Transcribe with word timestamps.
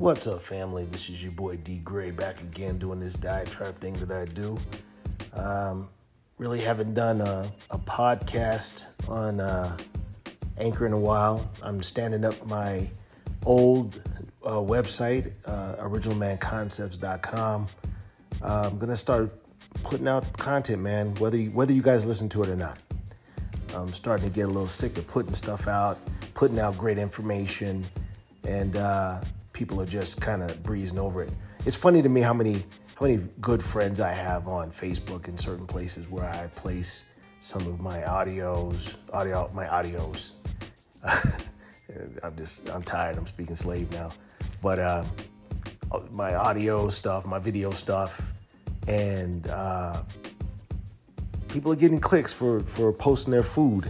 What's 0.00 0.26
up, 0.26 0.40
family? 0.40 0.86
This 0.86 1.10
is 1.10 1.22
your 1.22 1.32
boy 1.32 1.58
D 1.58 1.76
Gray 1.84 2.10
back 2.10 2.40
again 2.40 2.78
doing 2.78 3.00
this 3.00 3.16
diatribe 3.16 3.78
thing 3.80 3.92
that 4.02 4.10
I 4.10 4.24
do. 4.24 4.56
Um, 5.34 5.88
really 6.38 6.62
haven't 6.62 6.94
done 6.94 7.20
a, 7.20 7.46
a 7.70 7.76
podcast 7.76 8.86
on 9.06 9.40
uh, 9.40 9.76
Anchor 10.56 10.86
in 10.86 10.94
a 10.94 10.98
while. 10.98 11.50
I'm 11.62 11.82
standing 11.82 12.24
up 12.24 12.46
my 12.46 12.88
old 13.44 14.02
uh, 14.42 14.52
website, 14.52 15.34
uh, 15.44 15.74
originalmanconcepts.com. 15.74 17.68
Uh, 18.42 18.70
I'm 18.72 18.78
gonna 18.78 18.96
start 18.96 19.30
putting 19.82 20.08
out 20.08 20.32
content, 20.38 20.80
man. 20.80 21.14
Whether 21.16 21.36
you, 21.36 21.50
whether 21.50 21.74
you 21.74 21.82
guys 21.82 22.06
listen 22.06 22.30
to 22.30 22.42
it 22.42 22.48
or 22.48 22.56
not. 22.56 22.78
I'm 23.74 23.92
starting 23.92 24.30
to 24.30 24.34
get 24.34 24.44
a 24.44 24.46
little 24.46 24.66
sick 24.66 24.96
of 24.96 25.06
putting 25.06 25.34
stuff 25.34 25.68
out, 25.68 25.98
putting 26.32 26.58
out 26.58 26.78
great 26.78 26.96
information, 26.96 27.84
and 28.44 28.76
uh, 28.76 29.20
people 29.60 29.78
are 29.78 29.84
just 30.00 30.18
kind 30.22 30.42
of 30.42 30.62
breezing 30.62 30.98
over 30.98 31.22
it. 31.22 31.30
It's 31.66 31.76
funny 31.76 32.00
to 32.00 32.08
me 32.08 32.22
how 32.22 32.32
many 32.32 32.64
how 32.94 33.04
many 33.06 33.18
good 33.42 33.62
friends 33.62 34.00
I 34.00 34.14
have 34.14 34.48
on 34.48 34.70
Facebook 34.70 35.28
in 35.28 35.36
certain 35.36 35.66
places 35.66 36.08
where 36.08 36.24
I 36.24 36.46
place 36.56 37.04
some 37.42 37.66
of 37.66 37.78
my 37.78 37.98
audios, 38.00 38.94
audio, 39.12 39.50
my 39.52 39.66
audios. 39.66 40.30
I'm 42.22 42.34
just 42.38 42.70
I'm 42.70 42.82
tired. 42.82 43.18
I'm 43.18 43.26
speaking 43.26 43.54
slave 43.54 43.90
now, 43.90 44.12
but 44.62 44.78
uh, 44.78 45.04
my 46.10 46.34
audio 46.36 46.88
stuff, 46.88 47.26
my 47.26 47.38
video 47.38 47.70
stuff, 47.70 48.32
and. 48.88 49.46
Uh, 49.46 50.02
people 51.48 51.72
are 51.72 51.76
getting 51.76 51.98
clicks 51.98 52.32
for 52.32 52.60
for 52.60 52.92
posting 52.92 53.32
their 53.32 53.42
food 53.42 53.88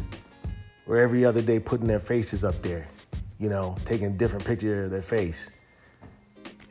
or 0.87 0.97
every 0.97 1.27
other 1.27 1.43
day 1.43 1.61
putting 1.61 1.87
their 1.87 1.99
faces 1.99 2.43
up 2.43 2.63
there 2.63 2.89
you 3.39 3.51
know 3.51 3.77
taking 3.85 4.07
a 4.07 4.17
different 4.23 4.43
picture 4.47 4.85
of 4.85 4.91
their 4.91 5.03
face 5.03 5.60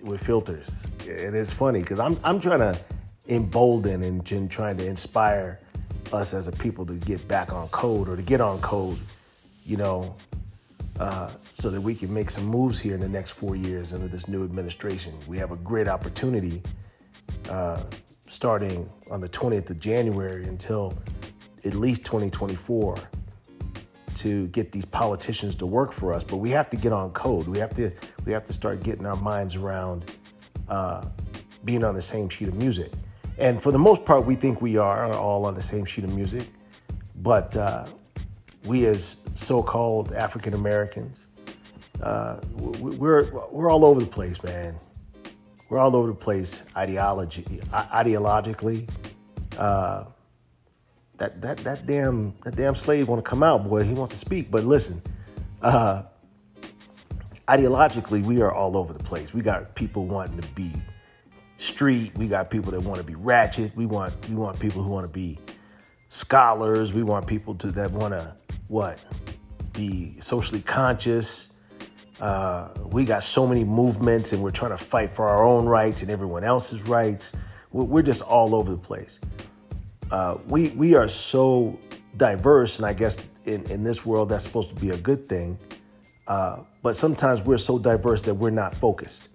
with 0.02 0.22
filters. 0.22 0.88
And 1.08 1.36
it's 1.36 1.52
funny 1.52 1.82
because 1.82 2.00
I'm, 2.00 2.20
I'm 2.24 2.40
trying 2.40 2.60
to 2.60 2.80
embolden 3.28 4.04
and, 4.04 4.32
and 4.32 4.50
trying 4.50 4.78
to 4.78 4.86
inspire 4.86 5.60
us 6.12 6.34
as 6.34 6.48
a 6.48 6.52
people 6.52 6.86
to 6.86 6.94
get 6.94 7.28
back 7.28 7.54
on 7.54 7.68
code 7.70 8.10
or 8.10 8.16
to 8.16 8.24
get 8.24 8.42
on 8.42 8.60
code 8.62 8.98
you 9.64 9.78
know 9.78 10.16
uh, 11.00 11.30
so 11.54 11.70
that 11.70 11.80
we 11.80 11.96
can 11.96 12.14
make 12.14 12.30
some 12.30 12.44
moves 12.44 12.80
here 12.80 12.94
in 12.94 13.00
the 13.00 13.08
next 13.08 13.32
four 13.32 13.56
years 13.56 13.94
under 13.94 14.08
this 14.08 14.28
new 14.28 14.44
administration. 14.44 15.14
We 15.28 15.38
have 15.38 15.52
a 15.52 15.56
great 15.58 15.88
opportunity 15.88 16.62
uh, 17.50 17.82
starting 18.22 18.90
on 19.10 19.22
the 19.22 19.30
20th 19.30 19.70
of 19.70 19.80
January 19.80 20.44
until 20.46 20.98
at 21.64 21.74
least 21.74 22.04
2024 22.04 22.98
to 24.20 24.48
get 24.48 24.72
these 24.72 24.86
politicians 24.86 25.56
to 25.56 25.66
work 25.66 25.92
for 25.92 26.14
us. 26.14 26.24
But 26.24 26.38
we 26.38 26.50
have 26.52 26.70
to 26.72 26.78
get 26.78 26.94
on 26.94 27.12
code. 27.12 27.48
We 27.48 27.58
have 27.60 27.74
to 27.76 27.92
we 28.26 28.32
have 28.32 28.46
to 28.46 28.54
start 28.54 28.84
getting 28.84 29.06
our 29.06 29.16
minds 29.16 29.56
around 29.56 30.06
uh, 30.68 31.06
being 31.66 31.84
on 31.84 31.96
the 31.96 32.02
same 32.02 32.30
sheet 32.30 32.48
of 32.48 32.56
music. 32.56 32.92
And 33.38 33.62
for 33.62 33.72
the 33.72 33.80
most 33.80 34.06
part, 34.06 34.26
we 34.26 34.36
think 34.36 34.62
we 34.62 34.78
are 34.78 35.14
all 35.14 35.46
on 35.46 35.54
the 35.54 35.62
same 35.62 35.86
sheet 35.86 36.04
of 36.04 36.14
music. 36.14 36.48
But 37.22 37.56
uh, 37.56 37.86
we 38.66 38.86
as 38.88 39.18
so-called 39.34 40.14
African 40.14 40.54
Americans, 40.54 41.28
uh, 42.02 42.40
we're 42.54 43.30
we're 43.52 43.70
all 43.72 43.86
over 43.86 44.00
the 44.00 44.06
place, 44.06 44.42
man 44.44 44.76
we're 45.70 45.78
all 45.78 45.96
over 45.96 46.08
the 46.10 46.16
place 46.16 46.64
ideology 46.76 47.44
ideologically. 47.72 48.90
That 51.20 51.42
that 51.42 51.58
that 51.60 51.86
damn 51.86 52.34
that 52.44 52.56
damn 52.56 52.76
slave 52.76 53.08
want 53.10 53.24
to 53.24 53.30
come 53.30 53.44
out, 53.44 53.68
boy. 53.68 53.84
He 53.84 53.94
wants 53.94 54.14
to 54.14 54.20
speak, 54.20 54.50
but 54.50 54.64
listen. 54.64 55.02
Uh, 55.62 56.04
ideologically, 57.50 58.24
we 58.24 58.42
are 58.42 58.52
all 58.52 58.78
over 58.78 58.94
the 58.94 59.04
place. 59.04 59.34
We 59.34 59.42
got 59.42 59.76
people 59.76 60.06
wanting 60.06 60.40
to 60.40 60.48
be 60.50 60.74
street. 61.58 62.16
We 62.16 62.28
got 62.28 62.50
people 62.50 62.72
that 62.72 62.82
want 62.82 63.00
to 63.00 63.04
be 63.04 63.16
ratchet. 63.16 63.76
We 63.76 63.86
want 63.86 64.14
we 64.30 64.36
want 64.36 64.60
people 64.60 64.82
who 64.82 64.92
want 64.92 65.06
to 65.06 65.12
be 65.12 65.38
scholars. 66.10 66.94
We 66.94 67.04
want 67.04 67.28
people 67.28 67.54
to 67.56 67.72
that 67.72 67.92
want 67.92 68.14
to 68.14 68.36
what 68.70 69.04
be 69.74 70.16
socially 70.22 70.62
conscious. 70.62 71.50
Uh, 72.22 72.70
we 72.86 73.06
got 73.06 73.24
so 73.24 73.48
many 73.48 73.64
movements 73.64 74.34
and 74.34 74.42
we're 74.44 74.52
trying 74.52 74.72
to 74.72 74.78
fight 74.78 75.10
for 75.10 75.28
our 75.28 75.44
own 75.44 75.66
rights 75.66 76.02
and 76.02 76.12
everyone 76.12 76.44
else's 76.44 76.84
rights. 76.84 77.34
We're 77.72 78.02
just 78.02 78.22
all 78.22 78.56
over 78.56 78.72
the 78.72 78.78
place. 78.78 79.20
Uh, 80.12 80.38
we, 80.48 80.70
we 80.70 80.96
are 80.96 81.08
so 81.08 81.80
diverse, 82.18 82.78
and 82.78 82.86
I 82.86 82.94
guess 82.94 83.18
in, 83.46 83.64
in 83.70 83.84
this 83.84 84.06
world 84.06 84.30
that's 84.30 84.44
supposed 84.44 84.70
to 84.70 84.76
be 84.76 84.92
a 84.92 84.98
good 84.98 85.26
thing. 85.26 85.58
Uh, 86.28 86.60
but 86.84 86.96
sometimes 86.96 87.42
we're 87.42 87.58
so 87.58 87.80
diverse 87.80 88.22
that 88.24 88.34
we're 88.34 88.50
not 88.50 88.76
focused. 88.76 89.30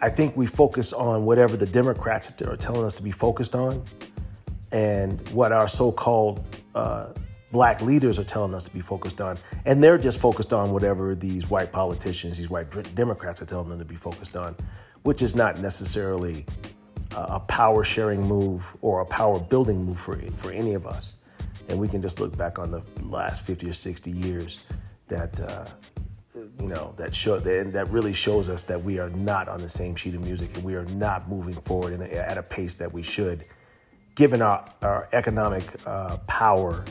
I 0.00 0.10
think 0.10 0.36
we 0.36 0.46
focus 0.46 0.92
on 0.92 1.24
whatever 1.24 1.56
the 1.56 1.66
Democrats 1.66 2.30
are 2.42 2.56
telling 2.56 2.84
us 2.84 2.92
to 2.94 3.02
be 3.02 3.10
focused 3.10 3.54
on 3.54 3.82
and 4.70 5.26
what 5.30 5.52
our 5.52 5.68
so 5.68 5.90
called 5.92 6.44
uh, 6.74 7.06
black 7.52 7.80
leaders 7.80 8.18
are 8.18 8.24
telling 8.24 8.54
us 8.54 8.64
to 8.64 8.70
be 8.70 8.80
focused 8.80 9.20
on. 9.20 9.38
And 9.64 9.82
they're 9.82 9.98
just 9.98 10.20
focused 10.20 10.52
on 10.52 10.72
whatever 10.72 11.14
these 11.14 11.48
white 11.48 11.72
politicians, 11.72 12.36
these 12.36 12.50
white 12.50 12.94
Democrats 12.94 13.40
are 13.40 13.46
telling 13.46 13.68
them 13.68 13.78
to 13.78 13.84
be 13.84 13.94
focused 13.94 14.36
on, 14.36 14.56
which 15.04 15.22
is 15.22 15.34
not 15.34 15.60
necessarily 15.60 16.44
a 17.16 17.40
power 17.40 17.84
sharing 17.84 18.22
move 18.22 18.76
or 18.80 19.00
a 19.00 19.06
power 19.06 19.38
building 19.38 19.84
move 19.84 19.98
for, 19.98 20.16
for 20.36 20.50
any 20.50 20.74
of 20.74 20.86
us. 20.86 21.14
And 21.68 21.78
we 21.78 21.88
can 21.88 22.02
just 22.02 22.20
look 22.20 22.36
back 22.36 22.58
on 22.58 22.70
the 22.70 22.82
last 23.02 23.42
50 23.46 23.68
or 23.68 23.72
60 23.72 24.10
years 24.10 24.60
that, 25.08 25.38
uh, 25.40 25.64
you 26.60 26.68
know, 26.68 26.92
that 26.96 27.14
show 27.14 27.38
that, 27.38 27.72
that 27.72 27.90
really 27.90 28.12
shows 28.12 28.48
us 28.48 28.64
that 28.64 28.82
we 28.82 28.98
are 28.98 29.10
not 29.10 29.48
on 29.48 29.60
the 29.60 29.68
same 29.68 29.94
sheet 29.94 30.14
of 30.14 30.20
music 30.22 30.54
and 30.56 30.64
we 30.64 30.74
are 30.74 30.84
not 30.86 31.28
moving 31.28 31.54
forward 31.54 32.00
a, 32.00 32.30
at 32.30 32.36
a 32.36 32.42
pace 32.42 32.74
that 32.74 32.92
we 32.92 33.02
should, 33.02 33.44
given 34.14 34.42
our, 34.42 34.64
our 34.82 35.08
economic 35.12 35.64
uh, 35.86 36.16
power 36.26 36.84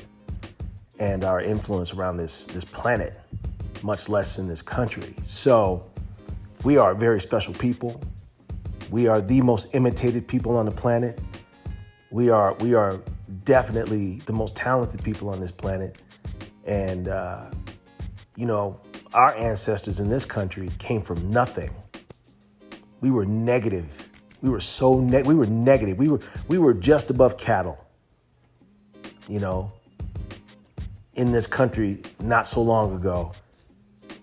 and 1.00 1.24
our 1.24 1.42
influence 1.42 1.94
around 1.94 2.18
this, 2.18 2.46
this 2.46 2.64
planet, 2.64 3.20
much 3.84 4.10
less 4.10 4.40
in 4.40 4.48
this 4.48 4.62
country. 4.62 5.14
So 5.22 5.86
we 6.64 6.78
are 6.78 6.96
very 6.96 7.20
special 7.20 7.54
people. 7.54 8.02
We 8.90 9.08
are 9.08 9.22
the 9.22 9.42
most 9.42 9.70
imitated 9.74 10.28
people 10.28 10.58
on 10.58 10.66
the 10.66 10.72
planet. 10.72 11.20
We 12.12 12.30
are, 12.30 12.54
we 12.56 12.74
are 12.74 13.02
definitely 13.44 14.22
the 14.26 14.34
most 14.34 14.56
talented 14.56 15.04
people 15.04 15.30
on 15.30 15.40
this 15.40 15.52
planet. 15.52 16.00
And, 16.66 17.08
uh, 17.08 17.50
you 18.36 18.46
know, 18.46 18.80
our 19.14 19.36
ancestors 19.36 20.00
in 20.00 20.10
this 20.10 20.26
country 20.26 20.70
came 20.80 21.02
from 21.02 21.32
nothing. 21.32 21.72
We 23.02 23.12
were 23.12 23.26
negative. 23.26 24.10
We 24.42 24.50
were 24.50 24.60
so 24.60 25.00
ne- 25.00 25.24
we 25.24 25.36
were 25.36 25.46
negative. 25.46 25.98
We 25.98 26.10
were 26.10 26.20
we 26.48 26.58
were 26.58 26.74
just 26.74 27.10
above 27.10 27.38
cattle. 27.38 27.78
You 29.28 29.40
know, 29.40 29.72
in 31.14 31.32
this 31.32 31.48
country 31.48 32.02
not 32.20 32.48
so 32.48 32.62
long 32.62 32.96
ago, 32.96 33.32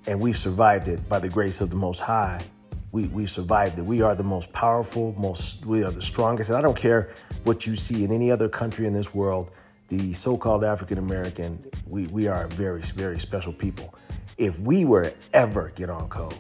and 0.07 0.21
we've 0.21 0.37
survived 0.37 0.89
it 0.89 1.09
by 1.09 1.19
the 1.19 1.29
grace 1.29 1.61
of 1.61 1.71
the 1.71 1.77
Most 1.77 2.01
High. 2.01 2.43
We, 2.93 3.07
we 3.09 3.27
survived 3.27 3.79
it. 3.79 3.85
We 3.85 4.03
are 4.03 4.15
the 4.15 4.25
most 4.25 4.53
powerful, 4.53 5.15
most 5.17 5.65
we 5.65 5.85
are 5.85 5.91
the 5.91 6.03
strongest. 6.03 6.51
And 6.51 6.57
I 6.57 6.63
don't 6.63 6.77
care 6.77 7.11
what 7.45 7.67
you 7.67 7.77
see 7.77 8.05
in 8.05 8.11
any 8.11 8.31
other 8.31 8.49
country 8.49 8.87
in 8.87 8.93
this 8.93 9.15
world, 9.15 9.51
the 9.89 10.13
so-called 10.13 10.65
African 10.65 10.99
American, 10.99 11.65
we, 11.87 12.07
we 12.09 12.27
are 12.29 12.47
very, 12.49 12.83
very 12.83 13.21
special 13.21 13.53
people. 13.53 13.95
If 14.39 14.59
we 14.61 14.85
were 14.85 15.13
ever 15.33 15.73
get 15.75 15.91
on 15.91 16.09
code, 16.09 16.35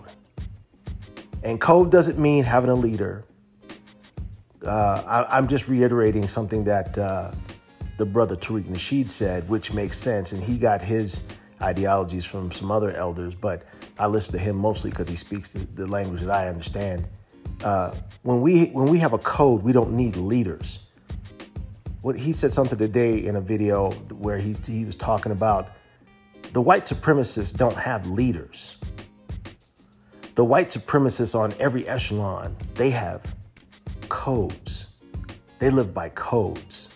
and 1.42 1.60
code 1.60 1.90
doesn't 1.90 2.18
mean 2.18 2.44
having 2.44 2.70
a 2.70 2.74
leader. 2.74 3.24
Uh, 4.64 5.26
I, 5.30 5.38
am 5.38 5.48
just 5.48 5.68
reiterating 5.68 6.28
something 6.28 6.64
that 6.64 6.98
uh, 6.98 7.32
the 7.96 8.04
brother 8.04 8.36
Tariq 8.36 8.64
Nasheed 8.64 9.10
said, 9.10 9.48
which 9.48 9.72
makes 9.72 9.96
sense. 9.96 10.32
And 10.32 10.42
he 10.42 10.58
got 10.58 10.82
his 10.82 11.22
ideologies 11.62 12.24
from 12.24 12.52
some 12.52 12.70
other 12.70 12.92
elders, 12.92 13.34
but 13.34 13.62
I 14.00 14.06
listen 14.06 14.32
to 14.32 14.38
him 14.38 14.56
mostly 14.56 14.88
because 14.88 15.10
he 15.10 15.14
speaks 15.14 15.52
the, 15.52 15.58
the, 15.74 15.86
language 15.86 16.22
that 16.22 16.30
I 16.30 16.48
understand. 16.48 17.06
Uh, 17.62 17.94
when 18.22 18.40
we 18.40 18.66
when 18.68 18.88
we 18.88 18.98
have 18.98 19.12
a 19.12 19.18
code, 19.18 19.62
we 19.62 19.72
don't 19.72 19.92
need 19.92 20.16
leaders. 20.16 20.78
What 22.00 22.18
he 22.18 22.32
said 22.32 22.50
something 22.50 22.78
today 22.78 23.18
in 23.26 23.36
a 23.36 23.42
video 23.42 23.90
where 24.18 24.38
he's, 24.38 24.66
he 24.66 24.86
was 24.86 24.96
talking 24.96 25.32
about 25.32 25.72
the 26.54 26.62
white 26.62 26.86
supremacists 26.86 27.54
don't 27.54 27.76
have 27.76 28.06
leaders. 28.06 28.78
The 30.34 30.44
white 30.46 30.68
supremacists 30.68 31.38
on 31.38 31.52
every 31.60 31.86
echelon, 31.86 32.56
they 32.76 32.88
have 32.88 33.22
codes. 34.08 34.86
They 35.58 35.68
live 35.68 35.92
by 35.92 36.08
codes. 36.08 36.88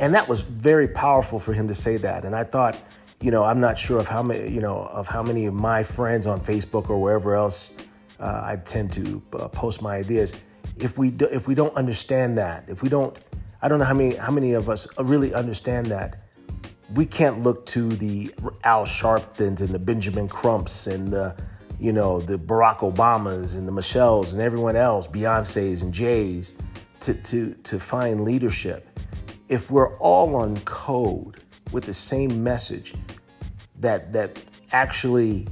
And 0.00 0.14
that 0.14 0.26
was 0.26 0.40
very 0.40 0.88
powerful 0.88 1.38
for 1.38 1.52
him 1.52 1.68
to 1.68 1.74
say 1.74 1.98
that. 1.98 2.24
And 2.24 2.34
I 2.34 2.44
thought, 2.44 2.78
you 3.22 3.30
know, 3.30 3.44
I'm 3.44 3.60
not 3.60 3.78
sure 3.78 3.98
of 3.98 4.08
how 4.08 4.22
many, 4.22 4.50
you 4.50 4.60
know, 4.60 4.90
of 4.92 5.06
how 5.06 5.22
many 5.22 5.46
of 5.46 5.54
my 5.54 5.84
friends 5.84 6.26
on 6.26 6.40
Facebook 6.40 6.90
or 6.90 7.00
wherever 7.00 7.36
else 7.36 7.70
uh, 8.18 8.42
I 8.44 8.56
tend 8.56 8.92
to 8.94 9.22
uh, 9.34 9.48
post 9.48 9.80
my 9.80 9.96
ideas. 9.96 10.32
If 10.76 10.98
we 10.98 11.10
do, 11.10 11.26
if 11.26 11.46
we 11.46 11.54
don't 11.54 11.74
understand 11.76 12.36
that, 12.38 12.64
if 12.68 12.82
we 12.82 12.88
don't, 12.88 13.16
I 13.62 13.68
don't 13.68 13.78
know 13.78 13.84
how 13.84 13.94
many 13.94 14.16
how 14.16 14.32
many 14.32 14.54
of 14.54 14.68
us 14.68 14.88
really 14.98 15.32
understand 15.34 15.86
that. 15.86 16.24
We 16.94 17.06
can't 17.06 17.40
look 17.40 17.64
to 17.66 17.88
the 17.88 18.34
Al 18.64 18.84
Sharptons 18.84 19.60
and 19.60 19.68
the 19.68 19.78
Benjamin 19.78 20.28
Crumps 20.28 20.88
and 20.88 21.06
the, 21.06 21.36
you 21.78 21.92
know, 21.92 22.20
the 22.20 22.36
Barack 22.36 22.78
Obamas 22.78 23.56
and 23.56 23.66
the 23.66 23.72
Michelles 23.72 24.32
and 24.32 24.42
everyone 24.42 24.76
else, 24.76 25.06
Beyonce's 25.06 25.82
and 25.82 25.94
Jay's, 25.94 26.52
to, 27.00 27.14
to, 27.14 27.54
to 27.54 27.80
find 27.80 28.24
leadership. 28.24 29.00
If 29.48 29.70
we're 29.70 29.96
all 29.98 30.34
on 30.36 30.58
code 30.60 31.41
with 31.72 31.84
the 31.84 31.92
same 31.92 32.42
message 32.42 32.94
that, 33.80 34.12
that 34.12 34.42
actually 34.72 35.46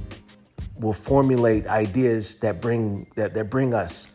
will 0.77 0.93
formulate 0.93 1.67
ideas 1.67 2.35
that 2.37 2.61
bring, 2.61 3.07
that, 3.15 3.33
that 3.33 3.49
bring 3.49 3.73
us, 3.73 4.07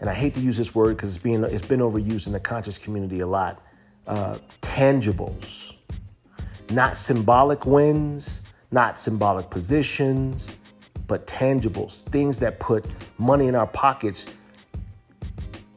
and 0.00 0.10
I 0.10 0.14
hate 0.14 0.34
to 0.34 0.40
use 0.40 0.56
this 0.56 0.74
word 0.74 0.96
because 0.96 1.14
it's, 1.14 1.22
being, 1.22 1.44
it's 1.44 1.66
been 1.66 1.80
overused 1.80 2.26
in 2.26 2.32
the 2.32 2.40
conscious 2.40 2.78
community 2.78 3.20
a 3.20 3.26
lot, 3.26 3.60
uh, 4.06 4.38
tangibles, 4.60 5.74
not 6.70 6.96
symbolic 6.96 7.66
wins, 7.66 8.40
not 8.72 8.98
symbolic 8.98 9.48
positions, 9.50 10.48
but 11.06 11.26
tangibles, 11.26 12.02
things 12.02 12.38
that 12.40 12.58
put 12.58 12.84
money 13.18 13.46
in 13.46 13.54
our 13.54 13.66
pockets 13.66 14.26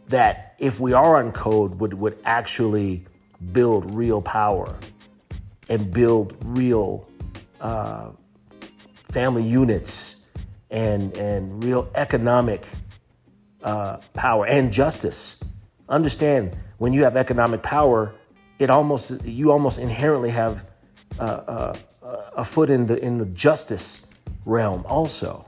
that 0.08 0.56
if 0.60 0.80
we 0.80 0.94
are 0.94 1.18
on 1.18 1.32
code 1.32 1.80
would, 1.80 1.94
would 1.94 2.18
actually 2.26 3.06
build 3.52 3.92
real 3.92 4.22
power 4.22 4.76
and 5.70 5.92
build 5.92 6.36
real 6.44 7.10
uh, 7.62 8.10
family 9.12 9.44
units 9.44 10.18
and, 10.70 11.16
and 11.18 11.64
real 11.64 11.90
economic 11.96 12.68
uh, 13.64 13.98
power 14.14 14.46
and 14.46 14.72
justice. 14.72 15.38
Understand 15.90 16.56
when 16.78 16.94
you 16.94 17.04
have 17.04 17.18
economic 17.18 17.64
power, 17.64 18.14
it 18.60 18.70
almost 18.70 19.24
you 19.26 19.52
almost 19.52 19.80
inherently 19.80 20.30
have 20.30 20.66
uh, 21.20 21.24
uh, 21.24 21.76
a 22.36 22.44
foot 22.44 22.70
in 22.70 22.86
the 22.86 22.98
in 23.04 23.18
the 23.18 23.26
justice 23.28 24.02
realm 24.46 24.86
also. 24.88 25.46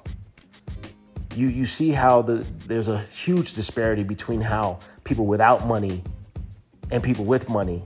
You, 1.36 1.50
you 1.50 1.66
see 1.66 1.92
how 1.92 2.24
the, 2.24 2.46
there's 2.66 2.88
a 2.88 3.00
huge 3.12 3.54
disparity 3.54 4.02
between 4.04 4.42
how 4.42 4.80
people 5.04 5.28
without 5.28 5.68
money 5.68 6.04
and 6.90 7.04
people 7.04 7.26
with 7.26 7.48
money, 7.48 7.86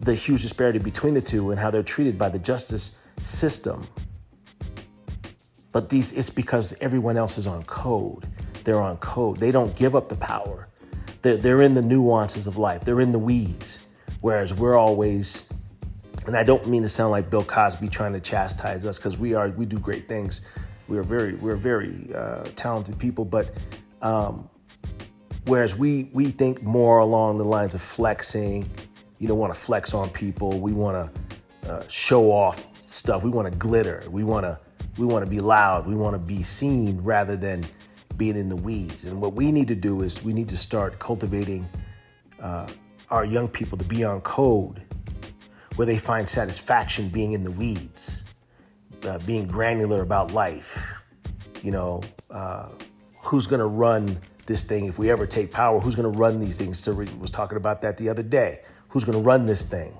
the 0.00 0.14
huge 0.14 0.42
disparity 0.42 0.78
between 0.78 1.14
the 1.14 1.20
two 1.20 1.50
and 1.50 1.60
how 1.60 1.70
they're 1.70 1.82
treated 1.82 2.18
by 2.18 2.28
the 2.28 2.38
justice 2.38 2.92
system. 3.22 3.86
But 5.72 5.88
these, 5.88 6.12
it's 6.12 6.30
because 6.30 6.74
everyone 6.80 7.16
else 7.16 7.38
is 7.38 7.46
on 7.46 7.62
code. 7.64 8.26
They're 8.64 8.80
on 8.80 8.96
code. 8.98 9.38
They 9.38 9.50
don't 9.50 9.74
give 9.76 9.94
up 9.94 10.08
the 10.08 10.16
power. 10.16 10.68
They're, 11.22 11.36
they're 11.36 11.62
in 11.62 11.74
the 11.74 11.82
nuances 11.82 12.46
of 12.46 12.56
life. 12.56 12.84
They're 12.84 13.00
in 13.00 13.12
the 13.12 13.18
weeds. 13.18 13.80
Whereas 14.20 14.54
we're 14.54 14.76
always 14.76 15.46
and 16.26 16.36
I 16.36 16.42
don't 16.42 16.66
mean 16.66 16.82
to 16.82 16.88
sound 16.88 17.12
like 17.12 17.30
Bill 17.30 17.44
Cosby 17.44 17.88
trying 17.88 18.12
to 18.12 18.20
chastise 18.20 18.84
us 18.84 18.98
because 18.98 19.16
we 19.16 19.34
are 19.34 19.48
we 19.50 19.64
do 19.64 19.78
great 19.78 20.08
things. 20.08 20.42
We 20.88 20.98
are 20.98 21.02
very 21.02 21.34
we're 21.34 21.56
very 21.56 22.10
uh, 22.14 22.44
talented 22.56 22.98
people, 22.98 23.24
but 23.24 23.54
um, 24.02 24.48
whereas 25.46 25.76
we 25.76 26.10
we 26.12 26.30
think 26.30 26.62
more 26.62 26.98
along 26.98 27.38
the 27.38 27.44
lines 27.44 27.74
of 27.74 27.82
flexing, 27.82 28.68
you 29.18 29.28
don't 29.28 29.38
want 29.38 29.52
to 29.52 29.58
flex 29.58 29.94
on 29.94 30.10
people. 30.10 30.58
We 30.58 30.72
want 30.72 31.12
to 31.62 31.72
uh, 31.72 31.82
show 31.88 32.30
off 32.30 32.80
stuff. 32.80 33.24
We 33.24 33.30
want 33.30 33.50
to 33.50 33.56
glitter. 33.58 34.02
We 34.10 34.24
want 34.24 34.44
to 34.44 34.58
we 34.98 35.06
want 35.06 35.24
to 35.24 35.30
be 35.30 35.40
loud. 35.40 35.86
We 35.86 35.94
want 35.94 36.14
to 36.14 36.18
be 36.18 36.42
seen 36.42 37.02
rather 37.02 37.36
than 37.36 37.66
being 38.16 38.36
in 38.36 38.48
the 38.48 38.56
weeds. 38.56 39.04
And 39.04 39.20
what 39.20 39.34
we 39.34 39.52
need 39.52 39.68
to 39.68 39.74
do 39.74 40.02
is 40.02 40.22
we 40.24 40.32
need 40.32 40.48
to 40.48 40.56
start 40.56 40.98
cultivating 40.98 41.68
uh, 42.40 42.66
our 43.10 43.24
young 43.24 43.48
people 43.48 43.76
to 43.76 43.84
be 43.84 44.04
on 44.04 44.20
code 44.22 44.82
where 45.76 45.86
they 45.86 45.98
find 45.98 46.26
satisfaction 46.26 47.08
being 47.10 47.32
in 47.32 47.42
the 47.42 47.50
weeds, 47.50 48.22
uh, 49.02 49.18
being 49.20 49.46
granular 49.46 50.00
about 50.00 50.32
life. 50.32 51.02
You 51.62 51.72
know, 51.72 52.02
uh, 52.30 52.68
who's 53.22 53.46
going 53.46 53.60
to 53.60 53.66
run 53.66 54.18
this 54.46 54.62
thing 54.62 54.86
if 54.86 54.98
we 54.98 55.10
ever 55.10 55.26
take 55.26 55.50
power? 55.50 55.78
Who's 55.78 55.94
going 55.94 56.10
to 56.10 56.18
run 56.18 56.40
these 56.40 56.56
things? 56.56 56.80
Tariq 56.80 57.18
was 57.18 57.30
talking 57.30 57.56
about 57.56 57.82
that 57.82 57.98
the 57.98 58.08
other 58.08 58.22
day. 58.22 58.62
Who's 58.88 59.04
going 59.04 59.18
to 59.18 59.24
run 59.24 59.46
this 59.46 59.62
thing? 59.62 59.96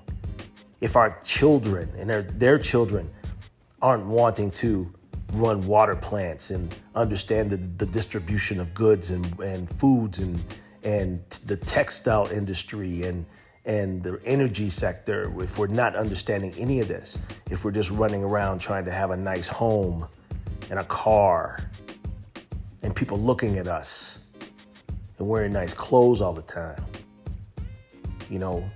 If 0.80 0.96
our 0.96 1.18
children 1.24 1.90
and 1.98 2.08
their, 2.08 2.22
their 2.22 2.58
children 2.58 3.10
aren't 3.82 4.06
wanting 4.06 4.50
to 4.52 4.92
run 5.32 5.66
water 5.66 5.96
plants 5.96 6.50
and 6.50 6.74
understand 6.94 7.50
the, 7.50 7.56
the 7.56 7.86
distribution 7.86 8.60
of 8.60 8.72
goods 8.74 9.10
and, 9.10 9.38
and 9.40 9.68
foods 9.78 10.20
and, 10.20 10.42
and 10.84 11.20
the 11.46 11.56
textile 11.56 12.26
industry 12.28 13.02
and 13.02 13.26
and 13.66 14.00
the 14.00 14.20
energy 14.24 14.68
sector, 14.68 15.32
if 15.42 15.58
we're 15.58 15.66
not 15.66 15.96
understanding 15.96 16.54
any 16.56 16.78
of 16.78 16.86
this, 16.86 17.18
if 17.50 17.64
we're 17.64 17.72
just 17.72 17.90
running 17.90 18.22
around 18.22 18.60
trying 18.60 18.84
to 18.84 18.92
have 18.92 19.10
a 19.10 19.16
nice 19.16 19.48
home 19.48 20.06
and 20.70 20.78
a 20.78 20.84
car, 20.84 21.58
and 22.82 22.94
people 22.94 23.18
looking 23.18 23.58
at 23.58 23.66
us 23.66 24.18
and 25.18 25.26
wearing 25.26 25.52
nice 25.52 25.74
clothes 25.74 26.20
all 26.20 26.32
the 26.32 26.42
time, 26.42 26.80
you 28.30 28.38
know, 28.38 28.68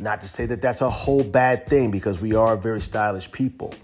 not 0.00 0.20
to 0.20 0.28
say 0.28 0.46
that 0.46 0.62
that's 0.62 0.80
a 0.80 0.90
whole 0.90 1.22
bad 1.22 1.66
thing 1.66 1.90
because 1.90 2.20
we 2.20 2.34
are 2.34 2.56
very 2.56 2.80
stylish 2.80 3.30
people. 3.30 3.74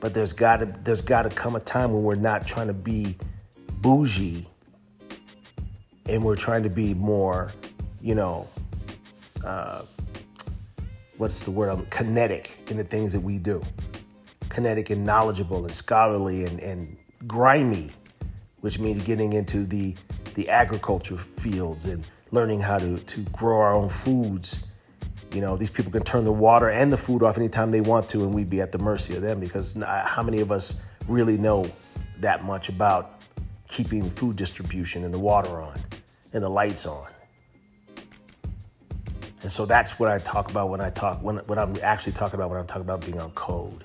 But 0.00 0.14
there's 0.14 0.32
got 0.32 0.58
to 0.58 0.66
there's 0.66 1.02
got 1.02 1.22
to 1.22 1.30
come 1.30 1.56
a 1.56 1.60
time 1.60 1.92
when 1.92 2.02
we're 2.02 2.14
not 2.14 2.46
trying 2.46 2.68
to 2.68 2.72
be 2.72 3.16
bougie 3.80 4.46
and 6.06 6.24
we're 6.24 6.36
trying 6.36 6.62
to 6.62 6.70
be 6.70 6.94
more, 6.94 7.52
you 8.00 8.14
know, 8.14 8.48
uh, 9.44 9.82
what's 11.18 11.44
the 11.44 11.50
word? 11.50 11.68
I'm 11.68 11.84
Kinetic 11.86 12.56
in 12.68 12.76
the 12.76 12.84
things 12.84 13.12
that 13.12 13.20
we 13.20 13.38
do. 13.38 13.62
Kinetic 14.48 14.90
and 14.90 15.04
knowledgeable 15.04 15.64
and 15.64 15.74
scholarly 15.74 16.44
and, 16.44 16.60
and 16.60 16.96
grimy, 17.26 17.90
which 18.60 18.78
means 18.78 19.02
getting 19.04 19.32
into 19.32 19.64
the 19.64 19.94
the 20.34 20.48
agriculture 20.48 21.16
fields 21.16 21.86
and 21.86 22.04
learning 22.30 22.60
how 22.60 22.78
to, 22.78 22.98
to 22.98 23.20
grow 23.32 23.58
our 23.60 23.74
own 23.74 23.88
foods. 23.88 24.64
You 25.32 25.40
know, 25.40 25.56
these 25.56 25.70
people 25.70 25.92
can 25.92 26.04
turn 26.04 26.24
the 26.24 26.32
water 26.32 26.70
and 26.70 26.92
the 26.92 26.96
food 26.96 27.22
off 27.22 27.36
anytime 27.36 27.70
they 27.70 27.80
want 27.80 28.08
to, 28.10 28.24
and 28.24 28.34
we'd 28.34 28.50
be 28.50 28.60
at 28.60 28.72
the 28.72 28.78
mercy 28.78 29.14
of 29.14 29.22
them 29.22 29.40
because 29.40 29.74
how 29.82 30.22
many 30.22 30.40
of 30.40 30.50
us 30.50 30.76
really 31.06 31.36
know 31.36 31.70
that 32.20 32.44
much 32.44 32.68
about 32.68 33.20
keeping 33.68 34.08
food 34.08 34.36
distribution 34.36 35.04
and 35.04 35.12
the 35.12 35.18
water 35.18 35.60
on 35.60 35.78
and 36.32 36.42
the 36.42 36.48
lights 36.48 36.86
on? 36.86 37.06
And 39.42 39.52
so 39.52 39.66
that's 39.66 39.98
what 39.98 40.10
I 40.10 40.18
talk 40.18 40.50
about 40.50 40.68
when 40.68 40.80
I 40.80 40.90
talk, 40.90 41.22
when, 41.22 41.36
what 41.38 41.58
I'm 41.58 41.76
actually 41.82 42.12
talking 42.12 42.34
about 42.34 42.50
when 42.50 42.58
I'm 42.58 42.66
talking 42.66 42.82
about 42.82 43.02
being 43.02 43.20
on 43.20 43.30
code. 43.32 43.84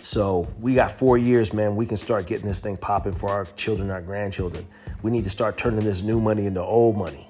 So 0.00 0.48
we 0.60 0.74
got 0.74 0.90
four 0.90 1.16
years, 1.16 1.54
man. 1.54 1.74
We 1.74 1.86
can 1.86 1.96
start 1.96 2.26
getting 2.26 2.46
this 2.46 2.60
thing 2.60 2.76
popping 2.76 3.12
for 3.12 3.30
our 3.30 3.46
children, 3.56 3.90
our 3.90 4.02
grandchildren. 4.02 4.66
We 5.02 5.10
need 5.10 5.24
to 5.24 5.30
start 5.30 5.58
turning 5.58 5.80
this 5.80 6.02
new 6.02 6.20
money 6.20 6.46
into 6.46 6.62
old 6.62 6.96
money. 6.96 7.28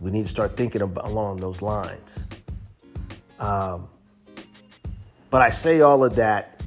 We 0.00 0.12
need 0.12 0.22
to 0.22 0.28
start 0.28 0.56
thinking 0.56 0.80
along 0.80 1.38
those 1.38 1.60
lines. 1.60 2.22
Um, 3.40 3.88
but 5.30 5.42
I 5.42 5.50
say 5.50 5.80
all 5.80 6.04
of 6.04 6.16
that, 6.16 6.62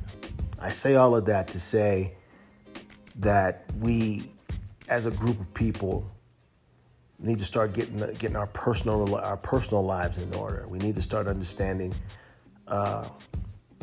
I 0.60 0.70
say 0.70 0.96
all 0.96 1.16
of 1.16 1.26
that 1.26 1.48
to 1.50 1.60
say 1.60 2.14
that 3.18 3.64
we, 3.80 4.24
as 4.90 5.06
a 5.06 5.12
group 5.12 5.40
of 5.40 5.54
people, 5.54 6.06
need 7.20 7.40
to 7.40 7.46
start 7.46 7.74
getting 7.74 8.00
getting 8.16 8.36
our 8.36 8.48
personal 8.48 9.16
our 9.16 9.38
personal 9.38 9.84
lives 9.84 10.18
in 10.18 10.34
order. 10.34 10.66
We 10.68 10.80
need 10.80 10.96
to 10.96 11.02
start 11.02 11.28
understanding 11.28 11.94
uh, 12.68 13.08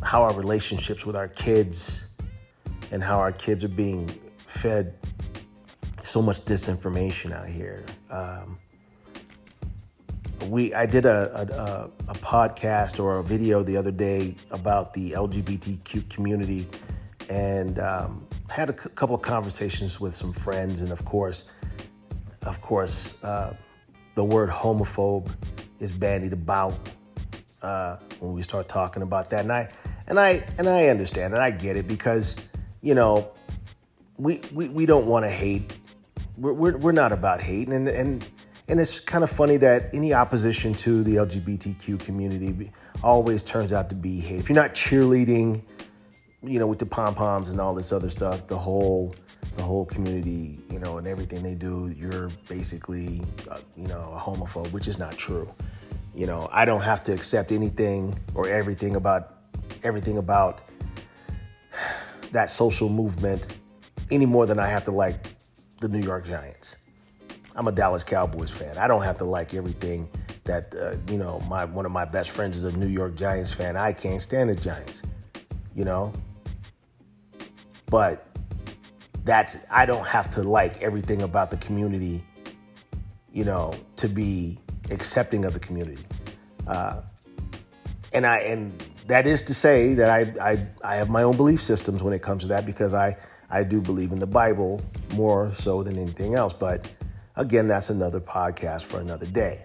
how 0.02 0.22
our 0.22 0.34
relationships 0.34 1.06
with 1.06 1.16
our 1.16 1.28
kids 1.28 2.02
and 2.90 3.02
how 3.02 3.18
our 3.18 3.32
kids 3.32 3.64
are 3.64 3.68
being 3.68 4.08
fed 4.46 4.94
so 6.08 6.22
much 6.22 6.40
disinformation 6.44 7.32
out 7.32 7.46
here. 7.46 7.84
Um, 8.10 8.58
we 10.48 10.72
I 10.72 10.86
did 10.86 11.04
a, 11.04 11.90
a, 12.08 12.10
a 12.10 12.14
podcast 12.14 13.02
or 13.02 13.18
a 13.18 13.22
video 13.22 13.62
the 13.62 13.76
other 13.76 13.90
day 13.90 14.34
about 14.50 14.94
the 14.94 15.12
LGBTQ 15.12 16.08
community 16.08 16.68
and 17.28 17.78
um, 17.78 18.26
had 18.48 18.70
a 18.70 18.80
c- 18.80 18.88
couple 18.94 19.14
of 19.16 19.22
conversations 19.22 20.00
with 20.00 20.14
some 20.14 20.32
friends 20.32 20.80
and 20.80 20.92
of 20.92 21.04
course 21.04 21.44
of 22.48 22.60
course, 22.60 23.14
uh, 23.22 23.52
the 24.14 24.24
word 24.24 24.48
homophobe 24.48 25.30
is 25.80 25.92
bandied 25.92 26.32
about 26.32 26.74
uh, 27.62 27.96
when 28.20 28.32
we 28.32 28.42
start 28.42 28.68
talking 28.68 29.02
about 29.02 29.30
that, 29.30 29.40
and 29.40 29.52
I 29.52 29.68
and 30.06 30.18
I 30.18 30.44
and 30.56 30.68
I 30.68 30.88
understand 30.88 31.34
and 31.34 31.42
I 31.42 31.50
get 31.50 31.76
it 31.76 31.86
because 31.86 32.36
you 32.80 32.94
know 32.94 33.32
we 34.16 34.40
we, 34.52 34.68
we 34.68 34.86
don't 34.86 35.06
want 35.06 35.24
to 35.24 35.30
hate. 35.30 35.76
We're, 36.38 36.52
we're, 36.52 36.76
we're 36.76 36.92
not 36.92 37.10
about 37.10 37.40
hate, 37.40 37.68
and 37.68 37.88
and 37.88 38.26
and 38.68 38.78
it's 38.78 39.00
kind 39.00 39.24
of 39.24 39.30
funny 39.30 39.56
that 39.56 39.90
any 39.92 40.14
opposition 40.14 40.72
to 40.74 41.02
the 41.02 41.16
LGBTQ 41.16 41.98
community 42.00 42.70
always 43.02 43.42
turns 43.42 43.72
out 43.72 43.88
to 43.88 43.94
be 43.94 44.20
hate. 44.20 44.38
If 44.38 44.48
you're 44.48 44.56
not 44.56 44.74
cheerleading, 44.74 45.62
you 46.42 46.58
know, 46.58 46.66
with 46.66 46.78
the 46.78 46.86
pom 46.86 47.14
poms 47.14 47.50
and 47.50 47.60
all 47.60 47.74
this 47.74 47.92
other 47.92 48.10
stuff, 48.10 48.46
the 48.46 48.56
whole 48.56 49.14
the 49.56 49.62
whole 49.62 49.84
community, 49.84 50.58
you 50.70 50.78
know, 50.78 50.98
and 50.98 51.06
everything 51.06 51.42
they 51.42 51.54
do, 51.54 51.92
you're 51.96 52.28
basically, 52.48 53.20
uh, 53.50 53.58
you 53.76 53.88
know, 53.88 54.12
a 54.14 54.18
homophobe, 54.18 54.70
which 54.70 54.86
is 54.86 54.98
not 54.98 55.16
true. 55.16 55.52
You 56.14 56.26
know, 56.26 56.48
I 56.52 56.64
don't 56.64 56.82
have 56.82 57.02
to 57.04 57.12
accept 57.12 57.50
anything 57.50 58.18
or 58.34 58.48
everything 58.48 58.94
about 58.94 59.38
everything 59.82 60.18
about 60.18 60.60
that 62.32 62.48
social 62.50 62.88
movement 62.88 63.56
any 64.10 64.26
more 64.26 64.46
than 64.46 64.58
I 64.58 64.68
have 64.68 64.84
to 64.84 64.90
like 64.90 65.37
the 65.80 65.88
New 65.88 66.00
York 66.00 66.26
Giants. 66.26 66.76
I'm 67.54 67.66
a 67.66 67.72
Dallas 67.72 68.04
Cowboys 68.04 68.50
fan. 68.50 68.78
I 68.78 68.86
don't 68.86 69.02
have 69.02 69.18
to 69.18 69.24
like 69.24 69.54
everything 69.54 70.08
that 70.44 70.74
uh, 70.74 70.94
you 71.10 71.18
know. 71.18 71.40
My 71.48 71.64
one 71.64 71.84
of 71.84 71.92
my 71.92 72.04
best 72.04 72.30
friends 72.30 72.56
is 72.56 72.64
a 72.64 72.72
New 72.76 72.86
York 72.86 73.16
Giants 73.16 73.52
fan. 73.52 73.76
I 73.76 73.92
can't 73.92 74.20
stand 74.20 74.50
the 74.50 74.54
Giants, 74.54 75.02
you 75.74 75.84
know. 75.84 76.12
But 77.86 78.26
that's 79.24 79.56
I 79.70 79.86
don't 79.86 80.06
have 80.06 80.30
to 80.30 80.42
like 80.42 80.80
everything 80.82 81.22
about 81.22 81.50
the 81.50 81.56
community, 81.56 82.24
you 83.32 83.44
know, 83.44 83.74
to 83.96 84.08
be 84.08 84.58
accepting 84.90 85.44
of 85.44 85.52
the 85.52 85.60
community. 85.60 86.02
Uh, 86.66 87.00
and 88.12 88.24
I 88.24 88.38
and 88.38 88.72
that 89.06 89.26
is 89.26 89.42
to 89.42 89.54
say 89.54 89.94
that 89.94 90.10
I, 90.10 90.50
I 90.52 90.66
I 90.84 90.96
have 90.96 91.10
my 91.10 91.22
own 91.22 91.36
belief 91.36 91.60
systems 91.60 92.02
when 92.02 92.14
it 92.14 92.22
comes 92.22 92.42
to 92.42 92.48
that 92.48 92.66
because 92.66 92.94
I 92.94 93.16
I 93.50 93.62
do 93.62 93.80
believe 93.80 94.12
in 94.12 94.20
the 94.20 94.26
Bible 94.26 94.82
more 95.14 95.50
so 95.52 95.82
than 95.82 95.98
anything 95.98 96.34
else. 96.34 96.52
But 96.52 96.90
again, 97.36 97.68
that's 97.68 97.90
another 97.90 98.20
podcast 98.20 98.82
for 98.84 99.00
another 99.00 99.26
day. 99.26 99.64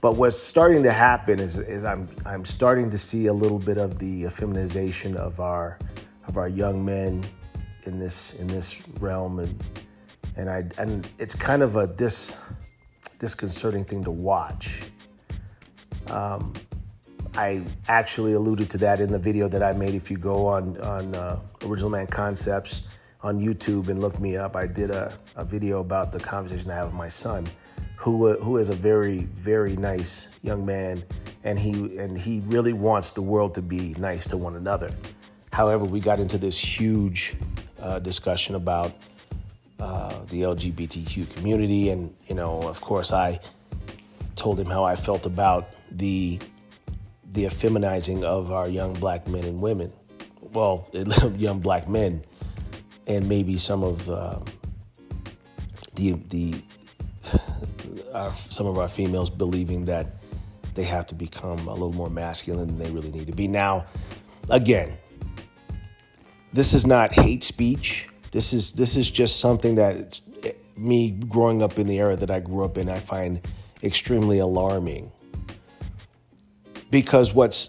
But 0.00 0.16
what's 0.16 0.38
starting 0.38 0.82
to 0.84 0.92
happen 0.92 1.40
is, 1.40 1.58
is 1.58 1.84
I'm 1.84 2.08
I'm 2.24 2.44
starting 2.44 2.90
to 2.90 2.98
see 2.98 3.26
a 3.26 3.32
little 3.32 3.58
bit 3.58 3.76
of 3.76 3.98
the 3.98 4.24
feminization 4.26 5.16
of 5.16 5.40
our 5.40 5.78
of 6.26 6.36
our 6.36 6.48
young 6.48 6.84
men 6.84 7.24
in 7.84 7.98
this 7.98 8.34
in 8.34 8.46
this 8.46 8.76
realm 9.00 9.38
and 9.40 9.64
and 10.36 10.50
I 10.50 10.64
and 10.78 11.08
it's 11.18 11.34
kind 11.34 11.62
of 11.62 11.76
a 11.76 11.86
dis 11.86 12.34
disconcerting 13.18 13.84
thing 13.84 14.04
to 14.04 14.10
watch. 14.10 14.82
Um, 16.08 16.52
I 17.36 17.62
actually 17.88 18.32
alluded 18.32 18.70
to 18.70 18.78
that 18.78 19.00
in 19.00 19.12
the 19.12 19.18
video 19.18 19.46
that 19.48 19.62
I 19.62 19.72
made. 19.74 19.94
If 19.94 20.10
you 20.10 20.16
go 20.16 20.46
on 20.46 20.80
on 20.80 21.14
uh, 21.14 21.38
Original 21.64 21.90
Man 21.90 22.06
Concepts 22.06 22.80
on 23.22 23.38
YouTube 23.38 23.88
and 23.88 24.00
look 24.00 24.18
me 24.18 24.38
up, 24.38 24.56
I 24.56 24.66
did 24.66 24.90
a, 24.90 25.12
a 25.36 25.44
video 25.44 25.80
about 25.80 26.12
the 26.12 26.18
conversation 26.18 26.70
I 26.70 26.76
have 26.76 26.86
with 26.86 26.94
my 26.94 27.08
son, 27.08 27.46
who 27.96 28.28
uh, 28.28 28.36
who 28.36 28.56
is 28.56 28.70
a 28.70 28.74
very 28.74 29.24
very 29.34 29.76
nice 29.76 30.28
young 30.42 30.64
man, 30.64 31.04
and 31.44 31.58
he 31.58 31.98
and 31.98 32.16
he 32.16 32.40
really 32.46 32.72
wants 32.72 33.12
the 33.12 33.22
world 33.22 33.54
to 33.56 33.62
be 33.62 33.94
nice 33.98 34.26
to 34.28 34.38
one 34.38 34.56
another. 34.56 34.90
However, 35.52 35.84
we 35.84 36.00
got 36.00 36.20
into 36.20 36.38
this 36.38 36.58
huge 36.58 37.36
uh, 37.78 37.98
discussion 37.98 38.54
about 38.54 38.94
uh, 39.78 40.20
the 40.30 40.40
LGBTQ 40.40 41.34
community, 41.36 41.90
and 41.90 42.14
you 42.28 42.34
know, 42.34 42.62
of 42.62 42.80
course, 42.80 43.12
I 43.12 43.40
told 44.36 44.58
him 44.58 44.66
how 44.66 44.84
I 44.84 44.96
felt 44.96 45.26
about 45.26 45.68
the 45.90 46.40
the 47.32 47.44
effeminizing 47.44 48.22
of 48.22 48.52
our 48.52 48.68
young 48.68 48.92
black 48.94 49.26
men 49.28 49.44
and 49.44 49.60
women. 49.60 49.92
Well, 50.40 50.88
young 51.36 51.60
black 51.60 51.88
men, 51.88 52.24
and 53.06 53.28
maybe 53.28 53.58
some 53.58 53.82
of 53.82 54.08
um, 54.08 54.44
the 55.94 56.12
the 56.30 56.54
our, 58.14 58.32
some 58.50 58.66
of 58.66 58.78
our 58.78 58.88
females 58.88 59.30
believing 59.30 59.84
that 59.86 60.06
they 60.74 60.84
have 60.84 61.06
to 61.08 61.14
become 61.14 61.66
a 61.68 61.72
little 61.72 61.92
more 61.92 62.10
masculine 62.10 62.66
than 62.66 62.78
they 62.78 62.90
really 62.90 63.10
need 63.10 63.26
to 63.26 63.32
be. 63.32 63.48
Now, 63.48 63.86
again, 64.50 64.96
this 66.52 66.74
is 66.74 66.86
not 66.86 67.12
hate 67.12 67.42
speech. 67.42 68.08
This 68.30 68.52
is 68.52 68.72
this 68.72 68.96
is 68.96 69.10
just 69.10 69.40
something 69.40 69.74
that 69.76 70.20
me 70.76 71.10
growing 71.10 71.62
up 71.62 71.78
in 71.78 71.86
the 71.86 71.98
era 71.98 72.16
that 72.16 72.30
I 72.30 72.40
grew 72.40 72.64
up 72.64 72.78
in, 72.78 72.88
I 72.88 72.98
find 72.98 73.40
extremely 73.82 74.38
alarming 74.38 75.10
because 76.96 77.34
what's 77.34 77.68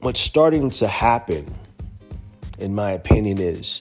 what's 0.00 0.20
starting 0.20 0.70
to 0.70 0.86
happen 0.86 1.54
in 2.58 2.74
my 2.74 2.90
opinion 2.90 3.38
is 3.38 3.80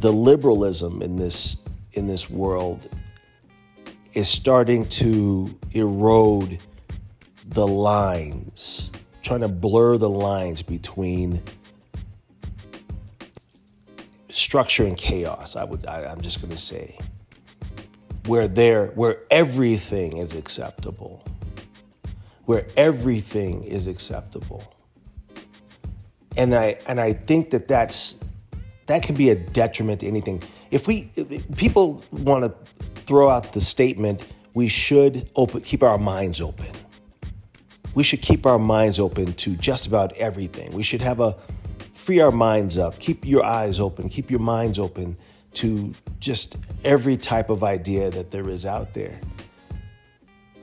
the 0.00 0.12
liberalism 0.12 1.00
in 1.00 1.16
this 1.16 1.56
in 1.94 2.06
this 2.06 2.28
world 2.28 2.90
is 4.12 4.28
starting 4.28 4.86
to 4.86 5.48
erode 5.72 6.58
the 7.48 7.66
lines 7.66 8.90
trying 9.22 9.40
to 9.40 9.48
blur 9.48 9.96
the 9.96 10.10
lines 10.10 10.60
between 10.60 11.42
structure 14.28 14.84
and 14.84 14.98
chaos 14.98 15.56
i 15.56 15.64
would 15.64 15.86
I, 15.86 16.04
i'm 16.04 16.20
just 16.20 16.42
going 16.42 16.52
to 16.52 16.58
say 16.58 16.98
where 18.26 18.46
there 18.46 18.88
where 18.88 19.22
everything 19.30 20.18
is 20.18 20.34
acceptable 20.34 21.24
where 22.46 22.66
everything 22.76 23.64
is 23.64 23.86
acceptable. 23.86 24.72
And 26.36 26.54
I 26.54 26.78
and 26.86 27.00
I 27.00 27.12
think 27.12 27.50
that 27.50 27.68
that's 27.68 28.16
that 28.86 29.02
can 29.02 29.14
be 29.14 29.30
a 29.30 29.34
detriment 29.34 30.00
to 30.00 30.06
anything. 30.06 30.42
If 30.70 30.86
we 30.86 31.10
if 31.16 31.56
people 31.56 32.02
want 32.10 32.44
to 32.44 32.72
throw 33.02 33.28
out 33.28 33.52
the 33.52 33.60
statement, 33.60 34.26
we 34.54 34.68
should 34.68 35.28
open 35.36 35.60
keep 35.60 35.82
our 35.82 35.98
minds 35.98 36.40
open. 36.40 36.70
We 37.94 38.04
should 38.04 38.22
keep 38.22 38.44
our 38.46 38.58
minds 38.58 39.00
open 39.00 39.32
to 39.34 39.56
just 39.56 39.86
about 39.86 40.12
everything. 40.16 40.70
We 40.72 40.82
should 40.82 41.00
have 41.02 41.20
a 41.20 41.36
free 41.94 42.20
our 42.20 42.30
minds 42.30 42.78
up, 42.78 42.98
keep 43.00 43.24
your 43.24 43.44
eyes 43.44 43.80
open, 43.80 44.08
keep 44.08 44.30
your 44.30 44.40
minds 44.40 44.78
open 44.78 45.16
to 45.54 45.94
just 46.20 46.56
every 46.84 47.16
type 47.16 47.48
of 47.50 47.64
idea 47.64 48.10
that 48.10 48.30
there 48.30 48.48
is 48.48 48.66
out 48.66 48.92
there. 48.92 49.18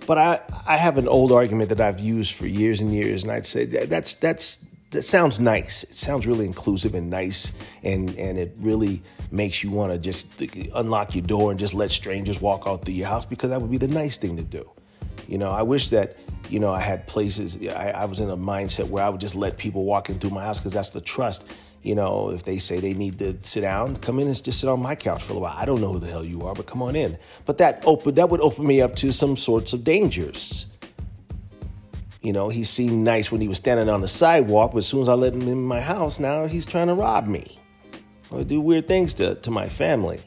But 0.06 0.18
I, 0.18 0.42
I 0.66 0.78
have 0.78 0.98
an 0.98 1.08
old 1.08 1.32
argument 1.32 1.70
that 1.70 1.80
I've 1.80 2.00
used 2.00 2.36
for 2.36 2.46
years 2.46 2.82
and 2.82 2.94
years, 2.94 3.24
and 3.24 3.32
I'd 3.32 3.46
say 3.46 3.66
that 3.66 3.90
that's 3.90 4.16
that's 4.16 4.60
that 4.92 5.04
sounds 5.04 5.40
nice. 5.40 5.84
It 5.84 5.96
sounds 5.96 6.28
really 6.28 6.46
inclusive 6.46 6.96
and 6.96 7.10
nice, 7.10 7.52
and 7.84 8.16
and 8.18 8.38
it 8.38 8.56
really 8.60 9.02
makes 9.32 9.64
you 9.64 9.72
want 9.72 9.92
to 9.92 9.98
just 9.98 10.42
uh, 10.42 10.46
unlock 10.76 11.16
your 11.16 11.26
door 11.26 11.52
and 11.52 11.60
just 11.60 11.74
let 11.74 11.92
strangers 11.92 12.40
walk 12.40 12.64
out 12.68 12.86
through 12.86 12.94
your 12.94 13.08
house 13.08 13.26
because 13.26 13.50
that 13.50 13.62
would 13.62 13.72
be 13.72 13.78
the 13.78 13.88
nice 13.88 14.18
thing 14.18 14.36
to 14.38 14.44
do. 14.44 14.70
You 15.28 15.38
know, 15.38 15.50
I 15.50 15.64
wish 15.64 15.90
that 15.90 16.18
you 16.54 16.60
know 16.60 16.72
I 16.72 16.80
had 16.80 17.08
places. 17.08 17.58
I, 17.68 17.92
I 17.92 18.06
was 18.06 18.20
in 18.20 18.30
a 18.30 18.38
mindset 18.38 18.88
where 18.88 19.04
I 19.04 19.10
would 19.10 19.22
just 19.22 19.36
let 19.36 19.58
people 19.58 19.84
walk 19.84 20.10
in 20.10 20.20
through 20.20 20.30
my 20.30 20.44
house 20.44 20.60
because 20.60 20.74
that's 20.74 20.90
the 20.90 21.02
trust 21.02 21.46
you 21.84 21.96
know, 21.96 22.30
if 22.30 22.44
they 22.44 22.60
say 22.60 22.80
they 22.80 22.94
need 22.94 23.20
to 23.20 23.38
sit 23.44 23.62
down, 23.62 23.98
come 23.98 24.18
in 24.20 24.28
and 24.28 24.44
just 24.44 24.60
sit 24.60 24.70
on 24.70 24.82
my 24.82 24.96
couch 24.96 25.22
for 25.22 25.34
a 25.34 25.40
while. 25.40 25.54
I 25.56 25.66
don't 25.66 25.82
know 25.82 25.92
who 25.92 26.00
the 26.00 26.08
hell 26.08 26.26
you 26.26 26.42
are, 26.44 26.56
but 26.56 26.66
come 26.66 26.82
on 26.82 26.96
in. 26.96 27.18
But 27.46 27.58
that 27.58 27.84
open 27.86 28.16
that 28.16 28.30
would 28.30 28.40
open 28.40 28.66
me 28.66 28.82
up 28.82 28.96
to 28.98 29.12
some 29.12 29.36
sorts 29.36 29.74
of 29.74 29.84
dangers. 29.84 30.66
You 32.22 32.32
know, 32.32 32.48
he 32.48 32.64
seemed 32.64 33.04
nice 33.04 33.34
when 33.34 33.42
he 33.42 33.50
was 33.50 33.58
standing 33.58 33.90
on 33.90 34.00
the 34.00 34.08
sidewalk, 34.08 34.72
but 34.72 34.78
as 34.80 34.88
soon 34.88 35.02
as 35.02 35.10
I 35.10 35.14
let 35.14 35.34
him 35.34 35.42
in 35.42 35.62
my 35.62 35.82
house, 35.82 36.22
now 36.22 36.46
he's 36.46 36.66
trying 36.66 36.88
to 36.88 36.96
rob 36.96 37.28
me 37.28 37.60
or 38.32 38.46
do 38.46 38.62
weird 38.62 38.88
things 38.88 39.14
to, 39.16 39.36
to 39.36 39.52
my 39.52 39.68
family. 39.68 40.22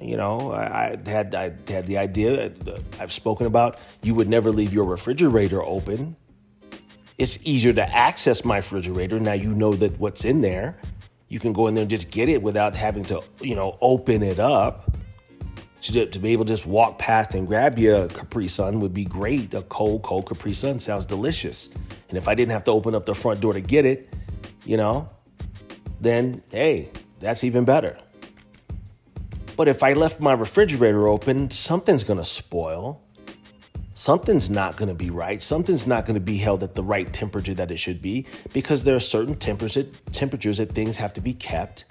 You 0.00 0.16
know, 0.16 0.52
I, 0.52 0.98
I 1.04 1.08
had 1.08 1.34
I 1.34 1.52
had 1.68 1.86
the 1.86 1.98
idea 1.98 2.52
uh, 2.66 2.78
I've 2.98 3.12
spoken 3.12 3.46
about. 3.46 3.78
You 4.02 4.14
would 4.14 4.28
never 4.28 4.50
leave 4.50 4.72
your 4.72 4.84
refrigerator 4.84 5.62
open 5.62 6.16
it's 7.20 7.38
easier 7.46 7.74
to 7.74 7.94
access 7.94 8.46
my 8.46 8.56
refrigerator. 8.56 9.20
Now 9.20 9.34
you 9.34 9.52
know 9.52 9.74
that 9.74 10.00
what's 10.00 10.24
in 10.24 10.40
there. 10.40 10.80
You 11.28 11.38
can 11.38 11.52
go 11.52 11.66
in 11.66 11.74
there 11.74 11.82
and 11.82 11.90
just 11.90 12.10
get 12.10 12.30
it 12.30 12.42
without 12.42 12.74
having 12.74 13.04
to, 13.04 13.20
you 13.42 13.54
know, 13.54 13.76
open 13.82 14.22
it 14.22 14.38
up. 14.38 14.90
To, 15.82 16.06
to 16.06 16.18
be 16.18 16.32
able 16.32 16.46
to 16.46 16.52
just 16.52 16.66
walk 16.66 16.98
past 16.98 17.34
and 17.34 17.46
grab 17.46 17.78
you 17.78 17.94
a 17.94 18.08
Capri 18.08 18.48
Sun 18.48 18.80
would 18.80 18.94
be 18.94 19.04
great. 19.04 19.52
A 19.52 19.60
cold, 19.62 20.02
cold 20.02 20.28
Capri 20.28 20.54
Sun 20.54 20.80
sounds 20.80 21.04
delicious. 21.04 21.68
And 22.08 22.16
if 22.16 22.26
I 22.26 22.34
didn't 22.34 22.52
have 22.52 22.64
to 22.64 22.70
open 22.70 22.94
up 22.94 23.04
the 23.04 23.14
front 23.14 23.40
door 23.40 23.52
to 23.52 23.60
get 23.60 23.84
it, 23.84 24.12
you 24.64 24.78
know, 24.78 25.08
then 26.00 26.42
hey, 26.50 26.90
that's 27.18 27.44
even 27.44 27.66
better. 27.66 27.98
But 29.60 29.68
if 29.68 29.82
I 29.82 29.92
left 29.92 30.20
my 30.20 30.32
refrigerator 30.32 31.06
open, 31.06 31.50
something's 31.50 32.02
gonna 32.02 32.24
spoil 32.24 33.02
something's 33.92 34.48
not 34.48 34.76
going 34.76 34.88
to 34.88 34.94
be 34.94 35.10
right. 35.10 35.42
Something's 35.42 35.86
not 35.86 36.06
going 36.06 36.14
to 36.14 36.20
be 36.20 36.38
held 36.38 36.62
at 36.62 36.74
the 36.74 36.82
right 36.82 37.12
temperature 37.12 37.52
that 37.52 37.70
it 37.70 37.76
should 37.76 38.00
be 38.00 38.24
because 38.54 38.82
there 38.82 38.96
are 38.96 39.00
certain 39.00 39.34
temperatures 39.34 40.56
that 40.56 40.72
things 40.72 40.96
have 40.96 41.12
to 41.12 41.20
be 41.20 41.34
kept, 41.34 41.84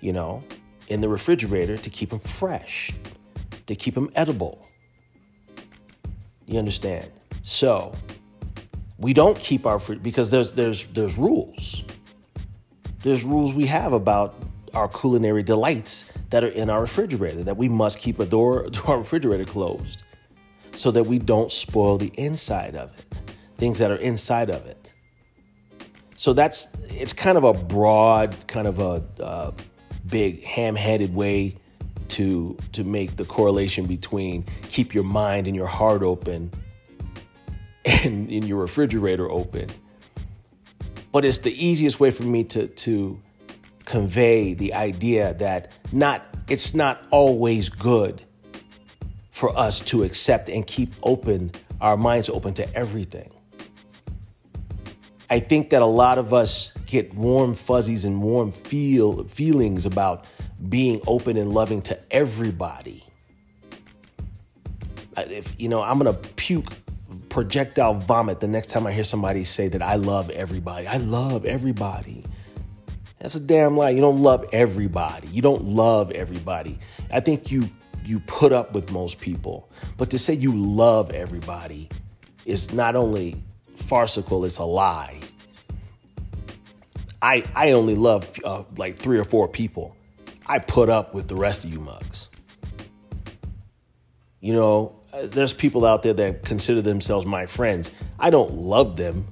you 0.00 0.14
know, 0.14 0.42
in 0.88 1.02
the 1.02 1.08
refrigerator 1.10 1.76
to 1.76 1.90
keep 1.90 2.08
them 2.08 2.18
fresh, 2.18 2.92
to 3.66 3.74
keep 3.74 3.94
them 3.94 4.10
edible. 4.14 4.66
You 6.46 6.58
understand? 6.58 7.10
So, 7.42 7.92
we 8.96 9.12
don't 9.12 9.38
keep 9.38 9.66
our 9.66 9.78
because 9.78 10.30
there's 10.30 10.52
there's 10.52 10.86
there's 10.86 11.18
rules. 11.18 11.84
There's 13.02 13.22
rules 13.22 13.52
we 13.52 13.66
have 13.66 13.92
about 13.92 14.42
our 14.74 14.88
culinary 14.88 15.42
delights 15.42 16.04
that 16.30 16.44
are 16.44 16.48
in 16.48 16.70
our 16.70 16.80
refrigerator 16.80 17.42
that 17.42 17.56
we 17.56 17.68
must 17.68 17.98
keep 17.98 18.18
a 18.18 18.26
door 18.26 18.68
to 18.72 18.82
our 18.86 18.98
refrigerator 18.98 19.44
closed 19.44 20.02
so 20.74 20.90
that 20.90 21.04
we 21.04 21.18
don't 21.18 21.52
spoil 21.52 21.98
the 21.98 22.12
inside 22.16 22.74
of 22.74 22.90
it, 22.98 23.04
things 23.58 23.78
that 23.78 23.90
are 23.90 23.96
inside 23.96 24.50
of 24.50 24.66
it. 24.66 24.92
So 26.16 26.32
that's 26.32 26.68
it's 26.88 27.12
kind 27.12 27.36
of 27.36 27.44
a 27.44 27.52
broad, 27.52 28.36
kind 28.46 28.66
of 28.66 28.78
a 28.78 29.02
uh, 29.22 29.50
big 30.06 30.44
ham-handed 30.44 31.14
way 31.14 31.56
to 32.08 32.56
to 32.72 32.84
make 32.84 33.16
the 33.16 33.24
correlation 33.24 33.86
between 33.86 34.44
keep 34.68 34.94
your 34.94 35.04
mind 35.04 35.46
and 35.46 35.56
your 35.56 35.66
heart 35.66 36.02
open 36.02 36.50
and 37.84 38.30
in 38.30 38.44
your 38.44 38.60
refrigerator 38.60 39.30
open. 39.30 39.68
But 41.10 41.24
it's 41.24 41.38
the 41.38 41.52
easiest 41.52 42.00
way 42.00 42.10
for 42.10 42.22
me 42.22 42.44
to 42.44 42.68
to 42.68 43.18
convey 43.84 44.54
the 44.54 44.74
idea 44.74 45.34
that 45.34 45.70
not 45.92 46.24
it's 46.48 46.74
not 46.74 47.02
always 47.10 47.68
good 47.68 48.22
for 49.30 49.56
us 49.58 49.80
to 49.80 50.04
accept 50.04 50.48
and 50.48 50.66
keep 50.66 50.94
open 51.02 51.50
our 51.80 51.96
minds 51.96 52.28
open 52.28 52.54
to 52.54 52.74
everything. 52.74 53.30
I 55.28 55.40
think 55.40 55.70
that 55.70 55.82
a 55.82 55.86
lot 55.86 56.18
of 56.18 56.34
us 56.34 56.72
get 56.86 57.14
warm 57.14 57.54
fuzzies 57.54 58.04
and 58.04 58.22
warm 58.22 58.52
feel 58.52 59.24
feelings 59.24 59.86
about 59.86 60.26
being 60.68 61.00
open 61.06 61.36
and 61.36 61.52
loving 61.52 61.80
to 61.82 61.98
everybody. 62.10 63.02
If 65.16 65.58
you 65.58 65.68
know, 65.68 65.82
I'm 65.82 65.98
gonna 65.98 66.12
puke 66.12 66.72
projectile 67.28 67.94
vomit 67.94 68.40
the 68.40 68.48
next 68.48 68.68
time 68.68 68.86
I 68.86 68.92
hear 68.92 69.04
somebody 69.04 69.44
say 69.44 69.68
that 69.68 69.82
I 69.82 69.94
love 69.94 70.28
everybody. 70.30 70.86
I 70.86 70.98
love 70.98 71.46
everybody. 71.46 72.24
That's 73.22 73.36
a 73.36 73.40
damn 73.40 73.76
lie. 73.76 73.90
You 73.90 74.00
don't 74.00 74.20
love 74.20 74.44
everybody. 74.52 75.28
You 75.28 75.42
don't 75.42 75.62
love 75.62 76.10
everybody. 76.10 76.76
I 77.08 77.20
think 77.20 77.52
you 77.52 77.70
you 78.04 78.18
put 78.18 78.52
up 78.52 78.72
with 78.72 78.90
most 78.90 79.20
people. 79.20 79.70
But 79.96 80.10
to 80.10 80.18
say 80.18 80.34
you 80.34 80.52
love 80.52 81.12
everybody 81.12 81.88
is 82.46 82.72
not 82.72 82.96
only 82.96 83.40
farcical, 83.76 84.44
it's 84.44 84.58
a 84.58 84.64
lie. 84.64 85.20
I 87.22 87.44
I 87.54 87.70
only 87.70 87.94
love 87.94 88.28
uh, 88.44 88.64
like 88.76 88.98
three 88.98 89.20
or 89.20 89.24
four 89.24 89.46
people. 89.46 89.94
I 90.44 90.58
put 90.58 90.88
up 90.88 91.14
with 91.14 91.28
the 91.28 91.36
rest 91.36 91.64
of 91.64 91.72
you 91.72 91.78
mugs. 91.78 92.28
You 94.40 94.54
know, 94.54 94.96
uh, 95.12 95.26
there's 95.26 95.52
people 95.52 95.86
out 95.86 96.02
there 96.02 96.14
that 96.14 96.42
consider 96.42 96.82
themselves 96.82 97.24
my 97.24 97.46
friends. 97.46 97.92
I 98.18 98.30
don't 98.30 98.54
love 98.54 98.96
them. 98.96 99.28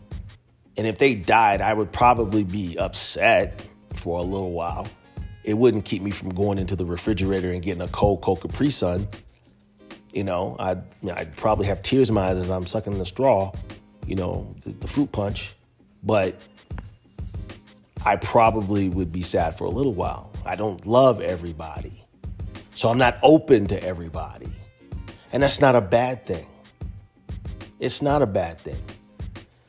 And 0.76 0.87
if 0.87 0.99
they 0.99 1.16
died, 1.16 1.61
I 1.61 1.75
would 1.75 1.90
probably 1.90 2.44
be 2.44 2.78
upset 2.78 3.66
for 4.00 4.19
a 4.19 4.23
little 4.23 4.52
while. 4.52 4.88
It 5.45 5.54
wouldn't 5.54 5.85
keep 5.85 6.02
me 6.02 6.11
from 6.11 6.30
going 6.35 6.59
into 6.59 6.76
the 6.76 6.85
refrigerator 6.85 7.52
and 7.52 7.62
getting 7.62 7.83
a 7.83 7.88
cold 7.88 8.23
Coke 8.23 8.42
Capri 8.42 8.71
Sun. 8.71 9.09
You 10.12 10.25
know, 10.25 10.57
I'd, 10.59 10.83
I'd 11.09 11.37
probably 11.37 11.66
have 11.66 11.83
tears 11.83 12.09
in 12.09 12.14
my 12.14 12.30
eyes 12.30 12.38
as 12.38 12.50
I'm 12.50 12.66
sucking 12.66 12.99
the 12.99 13.07
straw, 13.07 13.52
you 14.07 14.16
know, 14.16 14.54
the, 14.64 14.71
the 14.73 14.88
fruit 14.88 15.12
punch. 15.12 15.54
But 16.02 16.37
I 18.04 18.16
probably 18.16 18.88
would 18.88 19.12
be 19.12 19.23
sad 19.23 19.57
for 19.57 19.64
a 19.64 19.71
little 19.71 19.95
while. 19.95 20.30
I 20.45 20.57
don't 20.57 20.85
love 20.87 21.21
everybody. 21.21 22.04
So 22.75 22.88
I'm 22.88 22.99
not 22.99 23.19
open 23.23 23.66
to 23.66 23.83
everybody. 23.83 24.50
And 25.33 25.42
that's 25.42 25.61
not 25.61 25.76
a 25.76 25.80
bad 25.80 26.26
thing. 26.26 26.47
It's 27.78 28.02
not 28.02 28.23
a 28.23 28.26
bad 28.26 28.59
thing. 28.59 28.83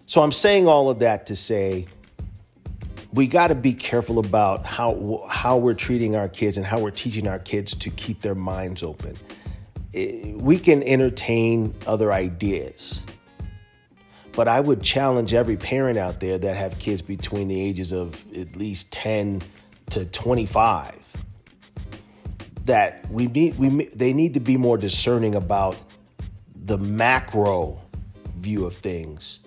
So 0.05 0.21
I'm 0.21 0.31
saying 0.31 0.67
all 0.67 0.89
of 0.89 0.99
that 0.99 1.27
to 1.27 1.35
say 1.35 1.85
we 3.13 3.27
got 3.27 3.47
to 3.47 3.55
be 3.55 3.73
careful 3.73 4.19
about 4.19 4.65
how 4.65 5.25
how 5.29 5.57
we're 5.57 5.73
treating 5.73 6.15
our 6.15 6.29
kids 6.29 6.57
and 6.57 6.65
how 6.65 6.79
we're 6.79 6.91
teaching 6.91 7.27
our 7.27 7.39
kids 7.39 7.75
to 7.75 7.89
keep 7.89 8.21
their 8.21 8.35
minds 8.35 8.83
open. 8.83 9.17
Eh, 9.93 10.33
we 10.35 10.57
can 10.57 10.81
entertain 10.83 11.75
other 11.85 12.13
ideas. 12.13 13.01
But 14.33 14.47
I 14.47 14.61
would 14.61 14.81
challenge 14.81 15.33
every 15.33 15.57
parent 15.57 15.97
out 15.97 16.21
there 16.21 16.37
that 16.37 16.55
have 16.55 16.79
kids 16.79 17.01
between 17.01 17.49
the 17.49 17.59
ages 17.59 17.91
of 17.91 18.25
at 18.33 18.55
least 18.55 18.93
10 18.93 19.41
to 19.89 20.05
25 20.05 20.95
that 22.63 23.09
we 23.11 23.27
need 23.27 23.57
we 23.57 23.85
they 23.87 24.13
need 24.13 24.35
to 24.35 24.39
be 24.39 24.55
more 24.55 24.77
discerning 24.77 25.35
about 25.35 25.75
the 26.55 26.77
macro 26.77 27.81
view 28.37 28.65
of 28.65 28.75
things 28.75 29.39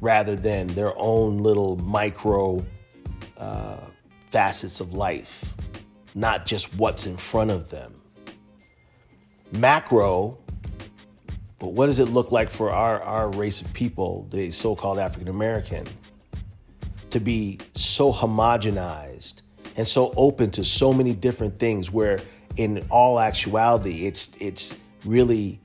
rather 0.00 0.36
than 0.36 0.68
their 0.68 0.92
own 0.96 1.38
little 1.38 1.76
micro 1.76 2.64
uh, 3.42 3.76
facets 4.30 4.78
of 4.80 4.94
life, 4.94 5.54
not 6.14 6.46
just 6.46 6.74
what's 6.76 7.06
in 7.06 7.16
front 7.16 7.50
of 7.50 7.70
them. 7.70 7.92
Macro, 9.50 10.38
but 11.58 11.72
what 11.72 11.86
does 11.86 11.98
it 11.98 12.06
look 12.06 12.30
like 12.30 12.48
for 12.48 12.70
our, 12.70 13.00
our 13.02 13.28
race 13.30 13.60
of 13.60 13.72
people, 13.72 14.28
the 14.30 14.50
so 14.52 14.76
called 14.76 14.98
African 14.98 15.28
American, 15.28 15.86
to 17.10 17.18
be 17.18 17.58
so 17.74 18.12
homogenized 18.12 19.42
and 19.76 19.86
so 19.86 20.14
open 20.16 20.50
to 20.52 20.64
so 20.64 20.92
many 20.92 21.14
different 21.14 21.58
things 21.58 21.90
where 21.90 22.20
in 22.56 22.84
all 22.90 23.18
actuality 23.18 24.06
it's 24.06 24.30
it's 24.38 24.76
really 25.04 25.60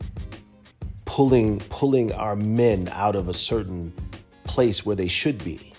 pulling 1.05 1.59
pulling 1.69 2.11
our 2.13 2.35
men 2.35 2.89
out 2.91 3.15
of 3.15 3.27
a 3.27 3.33
certain 3.33 3.93
place 4.45 4.85
where 4.85 4.95
they 4.95 5.07
should 5.07 5.43
be. 5.43 5.73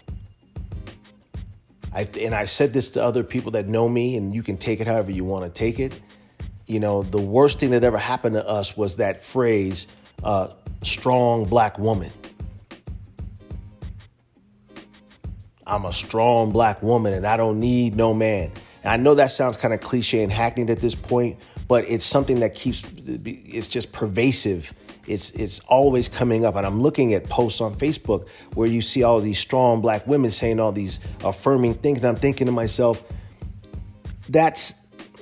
I, 1.98 2.08
and 2.20 2.32
I 2.32 2.44
said 2.44 2.72
this 2.72 2.90
to 2.90 3.02
other 3.02 3.24
people 3.24 3.50
that 3.52 3.66
know 3.66 3.88
me, 3.88 4.16
and 4.16 4.32
you 4.32 4.44
can 4.44 4.56
take 4.56 4.78
it 4.78 4.86
however 4.86 5.10
you 5.10 5.24
want 5.24 5.44
to 5.44 5.50
take 5.50 5.80
it. 5.80 6.00
You 6.64 6.78
know, 6.78 7.02
the 7.02 7.20
worst 7.20 7.58
thing 7.58 7.70
that 7.70 7.82
ever 7.82 7.98
happened 7.98 8.36
to 8.36 8.46
us 8.46 8.76
was 8.76 8.98
that 8.98 9.24
phrase, 9.24 9.88
uh, 10.22 10.50
strong 10.84 11.44
black 11.46 11.76
woman. 11.76 12.12
I'm 15.66 15.86
a 15.86 15.92
strong 15.92 16.52
black 16.52 16.84
woman 16.84 17.14
and 17.14 17.26
I 17.26 17.36
don't 17.36 17.58
need 17.58 17.96
no 17.96 18.14
man. 18.14 18.52
And 18.84 18.92
I 18.92 18.96
know 18.96 19.16
that 19.16 19.32
sounds 19.32 19.56
kind 19.56 19.74
of 19.74 19.80
cliche 19.80 20.22
and 20.22 20.30
hackneyed 20.30 20.70
at 20.70 20.78
this 20.78 20.94
point, 20.94 21.40
but 21.66 21.84
it's 21.90 22.04
something 22.04 22.38
that 22.40 22.54
keeps, 22.54 22.84
it's 23.06 23.66
just 23.66 23.90
pervasive 23.90 24.72
it's 25.08 25.30
it's 25.30 25.60
always 25.60 26.08
coming 26.08 26.44
up. 26.44 26.56
And 26.56 26.66
i'm 26.66 26.80
looking 26.80 27.14
at 27.14 27.24
posts 27.24 27.60
on 27.60 27.74
facebook 27.74 28.28
where 28.54 28.68
you 28.68 28.82
see 28.82 29.02
all 29.02 29.20
these 29.20 29.38
strong 29.38 29.80
black 29.80 30.06
women 30.06 30.30
saying 30.30 30.60
all 30.60 30.72
these 30.72 31.00
affirming 31.24 31.74
things. 31.74 31.98
And 31.98 32.06
i'm 32.06 32.16
thinking 32.16 32.46
to 32.46 32.52
myself 32.52 33.02
that's 34.28 34.74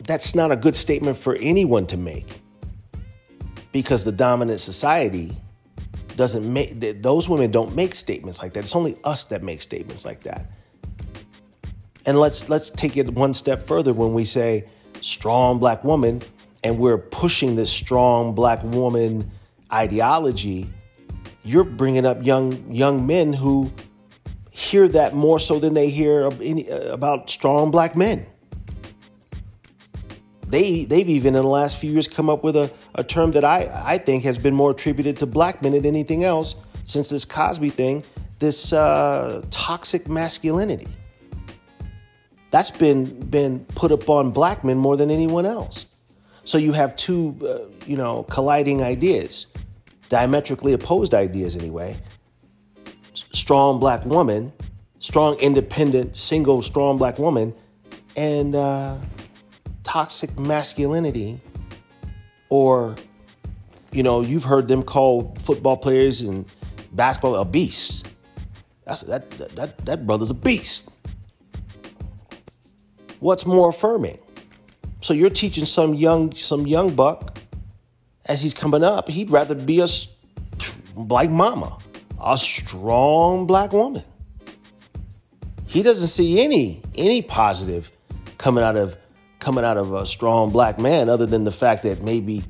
that's 0.02 0.34
not 0.34 0.52
a 0.52 0.56
good 0.56 0.76
statement 0.76 1.16
for 1.16 1.36
anyone 1.36 1.86
to 1.86 1.96
make. 1.96 2.40
Because 3.72 4.04
the 4.04 4.12
dominant 4.12 4.60
society 4.60 5.36
doesn't 6.16 6.50
make 6.50 7.02
those 7.02 7.28
women 7.28 7.50
don't 7.50 7.74
make 7.74 7.94
statements 7.94 8.42
like 8.42 8.54
that. 8.54 8.60
It's 8.60 8.74
only 8.74 8.96
us 9.04 9.24
that 9.26 9.42
make 9.42 9.60
statements 9.60 10.04
like 10.04 10.20
that. 10.22 10.52
And 12.06 12.18
let's 12.18 12.48
let's 12.48 12.70
take 12.70 12.96
it 12.96 13.10
one 13.10 13.34
step 13.34 13.62
further 13.62 13.92
when 13.92 14.14
we 14.14 14.24
say 14.24 14.64
strong 15.02 15.58
black 15.58 15.84
woman 15.84 16.22
and 16.64 16.78
we're 16.78 16.98
pushing 16.98 17.54
this 17.54 17.70
strong 17.70 18.34
black 18.34 18.62
woman 18.62 19.30
ideology, 19.72 20.72
you're 21.44 21.64
bringing 21.64 22.06
up 22.06 22.24
young 22.24 22.72
young 22.72 23.06
men 23.06 23.32
who 23.32 23.70
hear 24.50 24.88
that 24.88 25.14
more 25.14 25.38
so 25.38 25.58
than 25.58 25.74
they 25.74 25.90
hear 25.90 26.30
any, 26.40 26.70
uh, 26.70 26.92
about 26.92 27.28
strong 27.28 27.70
black 27.70 27.94
men. 27.94 28.26
They 30.48 30.84
they've 30.84 31.08
even 31.08 31.34
in 31.34 31.42
the 31.42 31.48
last 31.48 31.78
few 31.78 31.90
years 31.90 32.08
come 32.08 32.30
up 32.30 32.42
with 32.42 32.56
a, 32.56 32.70
a 32.94 33.04
term 33.04 33.32
that 33.32 33.44
I, 33.44 33.70
I 33.84 33.98
think 33.98 34.24
has 34.24 34.38
been 34.38 34.54
more 34.54 34.70
attributed 34.70 35.18
to 35.18 35.26
black 35.26 35.62
men 35.62 35.72
than 35.72 35.84
anything 35.84 36.24
else 36.24 36.54
since 36.84 37.08
this 37.08 37.24
Cosby 37.24 37.70
thing, 37.70 38.04
this 38.38 38.72
uh, 38.72 39.44
toxic 39.50 40.08
masculinity. 40.08 40.88
That's 42.50 42.70
been 42.70 43.04
been 43.28 43.66
put 43.74 43.92
upon 43.92 44.30
black 44.30 44.64
men 44.64 44.78
more 44.78 44.96
than 44.96 45.10
anyone 45.10 45.44
else. 45.44 45.86
So 46.46 46.58
you 46.58 46.72
have 46.72 46.94
two, 46.94 47.36
uh, 47.42 47.68
you 47.86 47.96
know, 47.96 48.22
colliding 48.30 48.80
ideas 48.82 49.46
diametrically 50.08 50.72
opposed 50.72 51.12
ideas 51.12 51.56
anyway. 51.56 51.96
Strong 53.14 53.80
black 53.80 54.04
woman, 54.04 54.52
strong, 55.00 55.36
independent, 55.40 56.16
single, 56.16 56.62
strong 56.62 56.98
black 56.98 57.18
woman, 57.18 57.52
and 58.16 58.54
uh, 58.54 58.96
toxic 59.82 60.38
masculinity, 60.38 61.40
or, 62.48 62.94
you 63.90 64.04
know, 64.04 64.20
you've 64.20 64.44
heard 64.44 64.68
them 64.68 64.84
call 64.84 65.34
football 65.40 65.76
players 65.76 66.20
and 66.20 66.46
basketball 66.92 67.34
a 67.34 67.44
beast. 67.44 68.06
That's 68.84 69.00
that 69.02 69.28
that 69.56 69.84
that 69.84 70.06
brother's 70.06 70.30
a 70.30 70.34
beast. 70.34 70.84
What's 73.18 73.44
more 73.44 73.70
affirming? 73.70 74.18
So 75.02 75.14
you're 75.14 75.30
teaching 75.30 75.66
some 75.66 75.94
young 75.94 76.34
some 76.34 76.66
young 76.66 76.94
buck 76.94 77.38
as 78.26 78.42
he's 78.42 78.54
coming 78.54 78.82
up, 78.82 79.08
he'd 79.08 79.30
rather 79.30 79.54
be 79.54 79.80
a 79.80 79.86
black 80.96 81.30
mama, 81.30 81.78
a 82.22 82.36
strong 82.36 83.46
black 83.46 83.72
woman. 83.72 84.02
He 85.66 85.82
doesn't 85.82 86.08
see 86.08 86.42
any 86.42 86.82
any 86.94 87.22
positive 87.22 87.90
coming 88.38 88.64
out 88.64 88.76
of 88.76 88.96
coming 89.38 89.64
out 89.64 89.76
of 89.76 89.92
a 89.92 90.06
strong 90.06 90.50
black 90.50 90.78
man 90.78 91.08
other 91.08 91.26
than 91.26 91.44
the 91.44 91.52
fact 91.52 91.82
that 91.84 92.02
maybe 92.02 92.42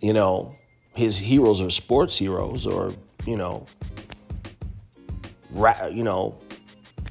you 0.00 0.12
know 0.12 0.52
his 0.94 1.18
heroes 1.18 1.60
are 1.60 1.70
sports 1.70 2.16
heroes 2.16 2.66
or 2.66 2.92
you 3.26 3.36
know 3.36 3.66
ra- 5.52 5.86
you 5.86 6.02
know 6.02 6.38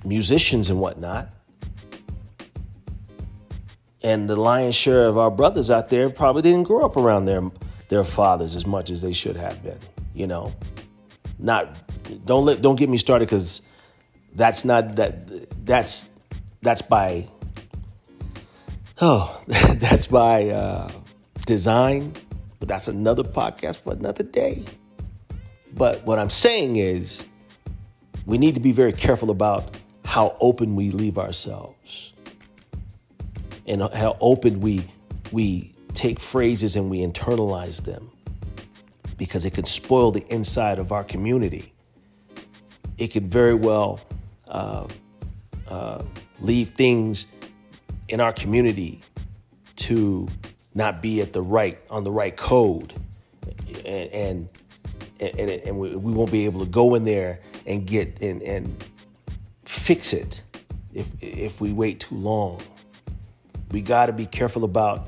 musicians 0.03 0.69
and 0.69 0.79
whatnot 0.79 1.29
and 4.03 4.29
the 4.29 4.35
lion's 4.35 4.75
share 4.75 5.05
of 5.05 5.17
our 5.17 5.31
brothers 5.31 5.69
out 5.69 5.89
there 5.89 6.09
probably 6.09 6.41
didn't 6.41 6.63
grow 6.63 6.85
up 6.85 6.97
around 6.97 7.25
their 7.25 7.43
their 7.89 8.03
fathers 8.03 8.55
as 8.55 8.65
much 8.65 8.89
as 8.89 9.01
they 9.01 9.13
should 9.13 9.35
have 9.35 9.61
been. 9.63 9.79
You 10.13 10.27
know, 10.27 10.53
not 11.39 11.75
don't 12.25 12.45
let 12.45 12.61
don't 12.61 12.75
get 12.75 12.89
me 12.89 12.97
started 12.97 13.25
because 13.25 13.61
that's 14.35 14.65
not 14.65 14.95
that 14.95 15.65
that's 15.65 16.05
that's 16.61 16.81
by 16.81 17.27
Oh, 19.03 19.41
that's 19.47 20.05
by 20.05 20.49
uh, 20.49 20.87
design, 21.47 22.13
but 22.59 22.67
that's 22.69 22.87
another 22.87 23.23
podcast 23.23 23.77
for 23.77 23.93
another 23.93 24.23
day. 24.23 24.63
But 25.73 26.05
what 26.05 26.19
I'm 26.19 26.29
saying 26.29 26.75
is, 26.75 27.25
we 28.27 28.37
need 28.37 28.53
to 28.53 28.61
be 28.61 28.71
very 28.71 28.93
careful 28.93 29.31
about 29.31 29.75
how 30.05 30.37
open 30.39 30.75
we 30.75 30.91
leave 30.91 31.17
ourselves 31.17 32.10
and 33.71 33.81
how 33.93 34.17
open 34.19 34.59
we 34.59 34.85
we 35.31 35.71
take 35.93 36.19
phrases 36.19 36.75
and 36.75 36.89
we 36.89 36.99
internalize 36.99 37.83
them 37.85 38.11
because 39.17 39.45
it 39.45 39.53
can 39.53 39.65
spoil 39.65 40.11
the 40.11 40.25
inside 40.33 40.77
of 40.77 40.91
our 40.91 41.05
community. 41.05 41.73
It 42.97 43.07
could 43.07 43.31
very 43.31 43.53
well 43.53 44.01
uh, 44.47 44.87
uh, 45.69 46.03
leave 46.41 46.69
things 46.71 47.27
in 48.09 48.19
our 48.19 48.33
community 48.33 49.01
to 49.77 50.27
not 50.75 51.01
be 51.01 51.21
at 51.21 51.31
the 51.31 51.41
right 51.41 51.77
on 51.89 52.03
the 52.03 52.11
right 52.11 52.35
code, 52.35 52.93
and 53.85 54.11
and 54.11 54.49
and, 55.21 55.49
and 55.49 55.79
we, 55.79 55.95
we 55.95 56.11
won't 56.11 56.31
be 56.31 56.43
able 56.43 56.59
to 56.59 56.69
go 56.69 56.95
in 56.95 57.05
there 57.05 57.39
and 57.65 57.87
get 57.87 58.21
and 58.21 58.41
and 58.41 58.83
fix 59.63 60.11
it 60.11 60.41
if 60.93 61.07
if 61.21 61.61
we 61.61 61.71
wait 61.71 62.01
too 62.01 62.15
long. 62.15 62.61
We 63.71 63.81
got 63.81 64.07
to 64.07 64.13
be 64.13 64.25
careful 64.25 64.63
about 64.63 65.07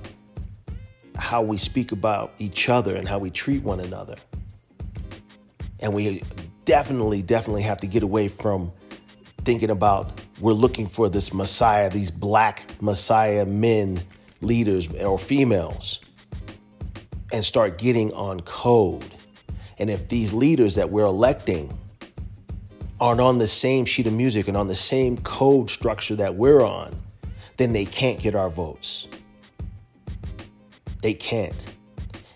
how 1.15 1.41
we 1.41 1.58
speak 1.58 1.91
about 1.91 2.34
each 2.39 2.69
other 2.69 2.95
and 2.95 3.08
how 3.08 3.19
we 3.19 3.30
treat 3.30 3.63
one 3.63 3.80
another. 3.80 4.15
And 5.80 5.93
we 5.93 6.23
definitely, 6.65 7.21
definitely 7.21 7.63
have 7.63 7.80
to 7.80 7.88
get 7.88 8.04
away 8.04 8.30
from 8.30 8.71
thinking 9.43 9.69
about 9.69 10.21
we're 10.39 10.54
looking 10.54 10.88
for 10.88 11.10
this 11.10 11.34
Messiah, 11.34 11.89
these 11.89 12.10
black 12.10 12.65
Messiah 12.82 13.45
men, 13.45 14.02
leaders, 14.41 14.89
or 14.95 15.19
females, 15.19 15.99
and 17.32 17.43
start 17.43 17.78
getting 17.78 18.13
on 18.13 18.39
code. 18.41 19.06
And 19.78 19.89
if 19.89 20.08
these 20.08 20.34
leaders 20.34 20.76
that 20.76 20.89
we're 20.89 21.06
electing 21.06 21.78
aren't 22.99 23.19
on 23.19 23.38
the 23.38 23.47
same 23.47 23.86
sheet 23.86 24.08
of 24.08 24.13
music 24.13 24.47
and 24.47 24.56
on 24.56 24.67
the 24.67 24.76
same 24.76 25.17
code 25.17 25.69
structure 25.69 26.15
that 26.15 26.36
we're 26.36 26.62
on, 26.62 26.95
then 27.58 27.74
they 27.74 27.86
can't 27.86 28.20
get 28.20 28.36
our 28.36 28.50
votes. 28.50 29.08
They 31.02 31.13
can't. 31.13 31.66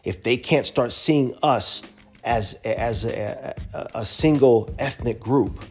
If 0.03 0.23
they 0.23 0.37
can't 0.37 0.65
start 0.65 0.93
seeing 0.93 1.35
us 1.41 1.81
as, 2.23 2.53
as 2.63 3.05
a, 3.05 3.55
a, 3.73 3.87
a 3.95 4.05
single 4.05 4.73
ethnic 4.77 5.19
group, 5.19 5.63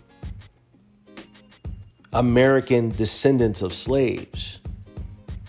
American 2.12 2.90
descendants 2.90 3.62
of 3.62 3.74
slaves, 3.74 4.58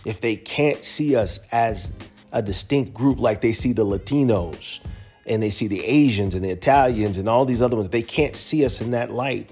if 0.05 0.21
they 0.21 0.35
can't 0.35 0.83
see 0.83 1.15
us 1.15 1.39
as 1.51 1.93
a 2.31 2.41
distinct 2.41 2.93
group 2.93 3.19
like 3.19 3.41
they 3.41 3.53
see 3.53 3.73
the 3.73 3.85
Latinos 3.85 4.79
and 5.25 5.41
they 5.41 5.49
see 5.49 5.67
the 5.67 5.83
Asians 5.83 6.35
and 6.35 6.43
the 6.43 6.49
Italians 6.49 7.17
and 7.17 7.27
all 7.27 7.45
these 7.45 7.61
other 7.61 7.77
ones, 7.77 7.89
they 7.89 8.01
can't 8.01 8.35
see 8.35 8.63
us 8.63 8.81
in 8.81 8.91
that 8.91 9.11
light. 9.11 9.51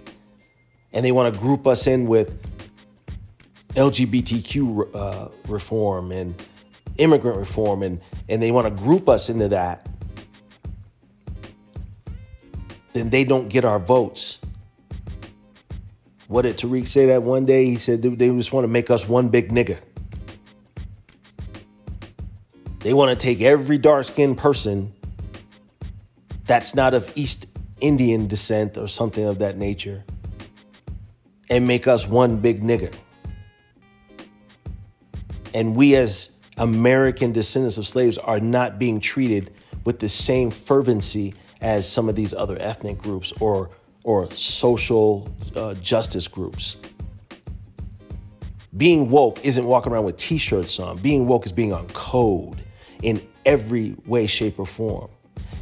And 0.93 1.05
they 1.05 1.11
want 1.11 1.33
to 1.33 1.39
group 1.39 1.67
us 1.67 1.87
in 1.87 2.05
with 2.05 2.39
LGBTQ 3.75 4.95
uh, 4.95 5.27
reform 5.47 6.11
and 6.11 6.35
immigrant 6.97 7.37
reform 7.37 7.83
and, 7.83 7.99
and 8.29 8.41
they 8.41 8.51
want 8.51 8.65
to 8.65 8.83
group 8.83 9.09
us 9.09 9.29
into 9.29 9.49
that, 9.49 9.87
then 12.93 13.09
they 13.09 13.23
don't 13.25 13.49
get 13.49 13.65
our 13.65 13.79
votes. 13.79 14.39
What 16.27 16.43
did 16.43 16.57
Tariq 16.57 16.87
say 16.87 17.07
that 17.07 17.21
one 17.23 17.45
day? 17.45 17.65
He 17.65 17.75
said 17.75 18.01
they 18.01 18.29
just 18.29 18.53
want 18.53 18.63
to 18.63 18.69
make 18.69 18.89
us 18.89 19.07
one 19.07 19.29
big 19.29 19.51
nigga. 19.51 19.77
They 22.79 22.93
want 22.93 23.17
to 23.17 23.21
take 23.21 23.41
every 23.41 23.77
dark 23.77 24.05
skinned 24.05 24.37
person 24.37 24.93
that's 26.45 26.75
not 26.75 26.93
of 26.93 27.11
East 27.17 27.47
Indian 27.81 28.27
descent 28.27 28.77
or 28.77 28.87
something 28.87 29.25
of 29.25 29.39
that 29.39 29.57
nature 29.57 30.03
and 31.49 31.67
make 31.67 31.87
us 31.87 32.07
one 32.07 32.37
big 32.37 32.61
nigga. 32.61 32.93
And 35.55 35.73
we, 35.73 35.95
as 35.95 36.31
American 36.57 37.31
descendants 37.31 37.77
of 37.77 37.87
slaves, 37.87 38.17
are 38.17 38.41
not 38.41 38.77
being 38.77 38.99
treated 38.99 39.51
with 39.85 39.99
the 39.99 40.09
same 40.09 40.51
fervency 40.51 41.33
as 41.61 41.89
some 41.89 42.09
of 42.09 42.15
these 42.15 42.33
other 42.33 42.57
ethnic 42.59 42.99
groups 42.99 43.31
or 43.39 43.71
or 44.03 44.29
social 44.31 45.27
uh, 45.55 45.73
justice 45.75 46.27
groups. 46.27 46.75
Being 48.77 49.09
woke 49.09 49.43
isn't 49.43 49.65
walking 49.65 49.93
around 49.93 50.03
with 50.03 50.17
t-shirts 50.17 50.79
on. 50.79 50.97
Being 50.97 51.25
woke 51.25 51.45
is 51.45 51.51
being 51.51 51.73
on 51.73 51.87
code 51.87 52.61
in 53.01 53.25
every 53.45 53.95
way, 54.05 54.27
shape, 54.27 54.59
or 54.59 54.67
form. 54.67 55.09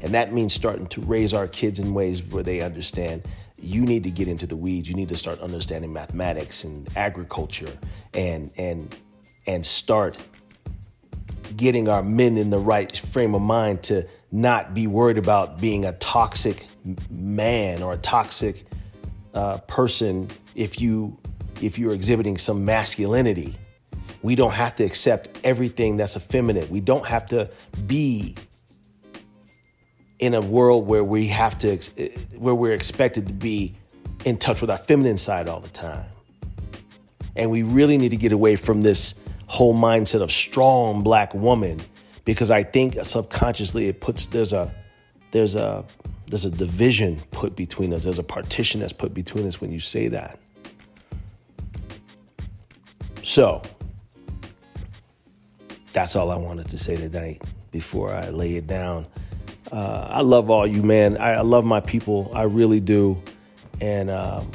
And 0.02 0.14
that 0.14 0.34
means 0.34 0.54
starting 0.54 0.88
to 0.88 1.02
raise 1.02 1.34
our 1.34 1.48
kids 1.48 1.80
in 1.80 1.94
ways 1.94 2.22
where 2.24 2.44
they 2.44 2.62
understand 2.62 3.26
you 3.62 3.86
need 3.86 4.04
to 4.04 4.12
get 4.12 4.28
into 4.28 4.46
the 4.46 4.58
weeds. 4.58 4.90
You 4.90 4.96
need 4.96 5.10
to 5.10 5.16
start 5.16 5.40
understanding 5.40 5.94
mathematics 5.94 6.64
and 6.64 6.90
agriculture 6.98 7.78
and 8.14 8.52
and 8.58 8.94
and 9.46 9.66
start 9.66 10.18
getting 11.56 11.88
our 11.88 12.04
men 12.04 12.38
in 12.38 12.50
the 12.50 12.60
right 12.60 12.96
frame 12.98 13.36
of 13.36 13.42
mind 13.42 13.84
to 13.84 14.08
not 14.32 14.74
be 14.74 14.88
worried 14.88 15.18
about 15.18 15.62
being 15.62 15.86
a 15.86 15.94
toxic 15.94 16.66
man 17.10 17.84
or 17.84 17.94
a 17.94 17.98
toxic 17.98 18.66
uh, 19.34 19.58
person 19.60 20.28
if 20.56 20.80
you 20.82 21.18
if 21.62 21.78
you're 21.78 21.94
exhibiting 21.94 22.38
some 22.38 22.66
masculinity. 22.66 23.56
We 24.22 24.36
don't 24.36 24.54
have 24.54 24.76
to 24.78 24.84
accept 24.84 25.40
everything 25.44 25.98
that's 25.98 26.16
effeminate. 26.16 26.70
We 26.70 26.80
don't 26.80 27.06
have 27.06 27.26
to 27.28 27.50
be 27.86 28.36
in 30.20 30.34
a 30.34 30.42
world 30.42 30.88
where 30.88 31.04
we 31.04 31.28
have 31.28 31.60
to 31.60 31.78
where 32.38 32.56
we're 32.56 32.74
expected 32.74 33.28
to 33.28 33.34
be 33.34 33.76
in 34.26 34.38
touch 34.38 34.62
with 34.62 34.70
our 34.70 34.78
feminine 34.78 35.18
side 35.18 35.50
all 35.50 35.60
the 35.60 35.70
time. 35.70 36.06
And 37.36 37.52
we 37.52 37.64
really 37.64 37.98
need 37.98 38.10
to 38.10 38.18
get 38.18 38.32
away 38.32 38.56
from 38.56 38.82
this 38.82 39.16
whole 39.48 39.76
mindset 39.76 40.22
of 40.22 40.32
strong 40.32 41.04
black 41.04 41.34
woman 41.34 41.80
because 42.26 42.52
I 42.52 42.64
think 42.64 42.96
subconsciously 43.04 43.88
it 43.88 44.00
puts 44.00 44.28
there's 44.28 44.54
a 44.54 44.74
there's 45.32 45.56
a 45.56 45.86
there's 46.28 46.46
a 46.46 46.50
division 46.50 47.22
put 47.32 47.56
between 47.56 47.94
us. 47.94 48.06
There's 48.06 48.20
a 48.20 48.24
partition 48.24 48.80
that's 48.80 48.94
put 48.94 49.14
between 49.14 49.48
us 49.48 49.60
when 49.60 49.72
you 49.72 49.80
say 49.80 50.08
that. 50.08 50.40
So 53.22 53.62
that's 55.92 56.16
all 56.16 56.32
I 56.32 56.38
wanted 56.38 56.70
to 56.70 56.78
say 56.78 56.96
tonight 56.96 57.42
before 57.72 58.14
I 58.14 58.30
lay 58.30 58.56
it 58.56 58.68
down. 58.68 59.06
Uh, 59.72 60.08
I 60.10 60.22
love 60.22 60.50
all 60.50 60.68
you, 60.68 60.84
man. 60.84 61.18
I, 61.18 61.36
I, 61.36 61.42
love 61.42 61.66
my 61.66 61.80
people. 61.80 62.32
I 62.34 62.44
really 62.44 62.80
do. 62.80 63.22
And 63.82 64.10
um, 64.10 64.52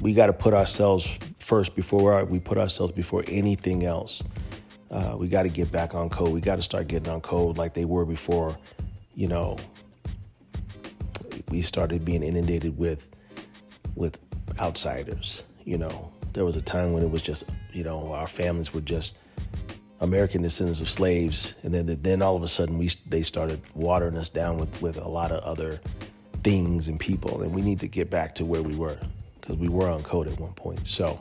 we 0.00 0.14
got 0.14 0.26
to 0.26 0.32
put 0.32 0.54
ourselves 0.54 1.18
first 1.46 1.76
before 1.76 2.24
we 2.24 2.40
put 2.40 2.58
ourselves 2.58 2.92
before 2.92 3.22
anything 3.28 3.84
else. 3.84 4.20
Uh, 4.90 5.14
we 5.16 5.28
got 5.28 5.44
to 5.44 5.48
get 5.48 5.70
back 5.70 5.94
on 5.94 6.10
code. 6.10 6.30
We 6.30 6.40
got 6.40 6.56
to 6.56 6.62
start 6.62 6.88
getting 6.88 7.08
on 7.08 7.20
code 7.20 7.56
like 7.56 7.72
they 7.72 7.84
were 7.84 8.04
before, 8.04 8.56
you 9.14 9.28
know, 9.28 9.56
we 11.48 11.62
started 11.62 12.04
being 12.04 12.24
inundated 12.24 12.76
with 12.76 13.06
with 13.94 14.18
outsiders. 14.58 15.44
You 15.64 15.78
know, 15.78 16.10
there 16.32 16.44
was 16.44 16.56
a 16.56 16.60
time 16.60 16.92
when 16.92 17.04
it 17.04 17.10
was 17.10 17.22
just, 17.22 17.44
you 17.72 17.84
know, 17.84 18.12
our 18.12 18.26
families 18.26 18.74
were 18.74 18.80
just 18.80 19.16
American 20.00 20.42
descendants 20.42 20.80
of 20.80 20.90
slaves, 20.90 21.54
and 21.62 21.72
then 21.72 21.86
then 22.02 22.22
all 22.22 22.34
of 22.34 22.42
a 22.42 22.48
sudden 22.48 22.76
we 22.76 22.90
they 23.08 23.22
started 23.22 23.60
watering 23.74 24.16
us 24.16 24.28
down 24.28 24.58
with 24.58 24.82
with 24.82 24.96
a 24.96 25.08
lot 25.08 25.30
of 25.30 25.44
other 25.44 25.80
things 26.42 26.88
and 26.88 26.98
people, 26.98 27.42
and 27.42 27.54
we 27.54 27.62
need 27.62 27.78
to 27.80 27.88
get 27.88 28.10
back 28.10 28.34
to 28.34 28.44
where 28.44 28.62
we 28.62 28.74
were 28.74 28.98
because 29.46 29.60
we 29.60 29.68
were 29.68 29.88
on 29.88 30.02
code 30.02 30.26
at 30.26 30.38
one 30.40 30.52
point. 30.54 30.86
So, 30.86 31.20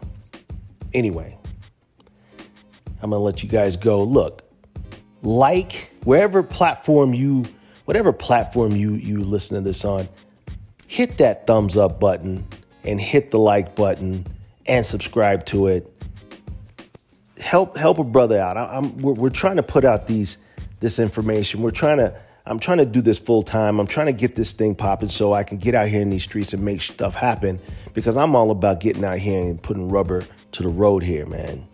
anyway, 0.93 1.37
I'm 3.01 3.11
gonna 3.11 3.19
let 3.19 3.43
you 3.43 3.49
guys 3.49 3.77
go. 3.77 4.03
Look, 4.03 4.41
like 5.21 5.91
wherever 6.03 6.41
platform 6.41 7.13
you, 7.13 7.45
whatever 7.85 8.11
platform 8.11 8.71
you 8.71 8.93
you 8.93 9.23
listen 9.23 9.55
to 9.55 9.61
this 9.61 9.85
on, 9.85 10.07
hit 10.87 11.17
that 11.19 11.45
thumbs 11.45 11.77
up 11.77 11.99
button 11.99 12.45
and 12.83 12.99
hit 12.99 13.29
the 13.29 13.39
like 13.39 13.75
button 13.75 14.25
and 14.65 14.85
subscribe 14.85 15.45
to 15.47 15.67
it. 15.67 15.91
Help 17.39 17.77
help 17.77 17.99
a 17.99 18.03
brother 18.03 18.39
out. 18.39 18.57
I, 18.57 18.77
am 18.77 18.97
we're, 18.97 19.13
we're 19.13 19.29
trying 19.29 19.57
to 19.57 19.63
put 19.63 19.85
out 19.85 20.07
these 20.07 20.39
this 20.79 20.97
information. 20.97 21.61
We're 21.61 21.71
trying 21.71 21.97
to 21.97 22.19
I'm 22.47 22.59
trying 22.59 22.77
to 22.77 22.85
do 22.85 23.01
this 23.01 23.17
full 23.17 23.41
time. 23.41 23.79
I'm 23.79 23.87
trying 23.87 24.05
to 24.05 24.13
get 24.13 24.35
this 24.35 24.53
thing 24.53 24.75
popping 24.75 25.09
so 25.09 25.33
I 25.33 25.43
can 25.43 25.57
get 25.57 25.73
out 25.73 25.87
here 25.87 26.01
in 26.01 26.09
these 26.09 26.23
streets 26.23 26.53
and 26.53 26.63
make 26.63 26.81
stuff 26.81 27.15
happen 27.15 27.59
because 27.93 28.15
I'm 28.15 28.35
all 28.35 28.51
about 28.51 28.79
getting 28.79 29.03
out 29.03 29.17
here 29.17 29.41
and 29.41 29.61
putting 29.61 29.89
rubber 29.89 30.23
to 30.51 30.63
the 30.63 30.69
road 30.69 31.01
here, 31.01 31.25
man. 31.25 31.67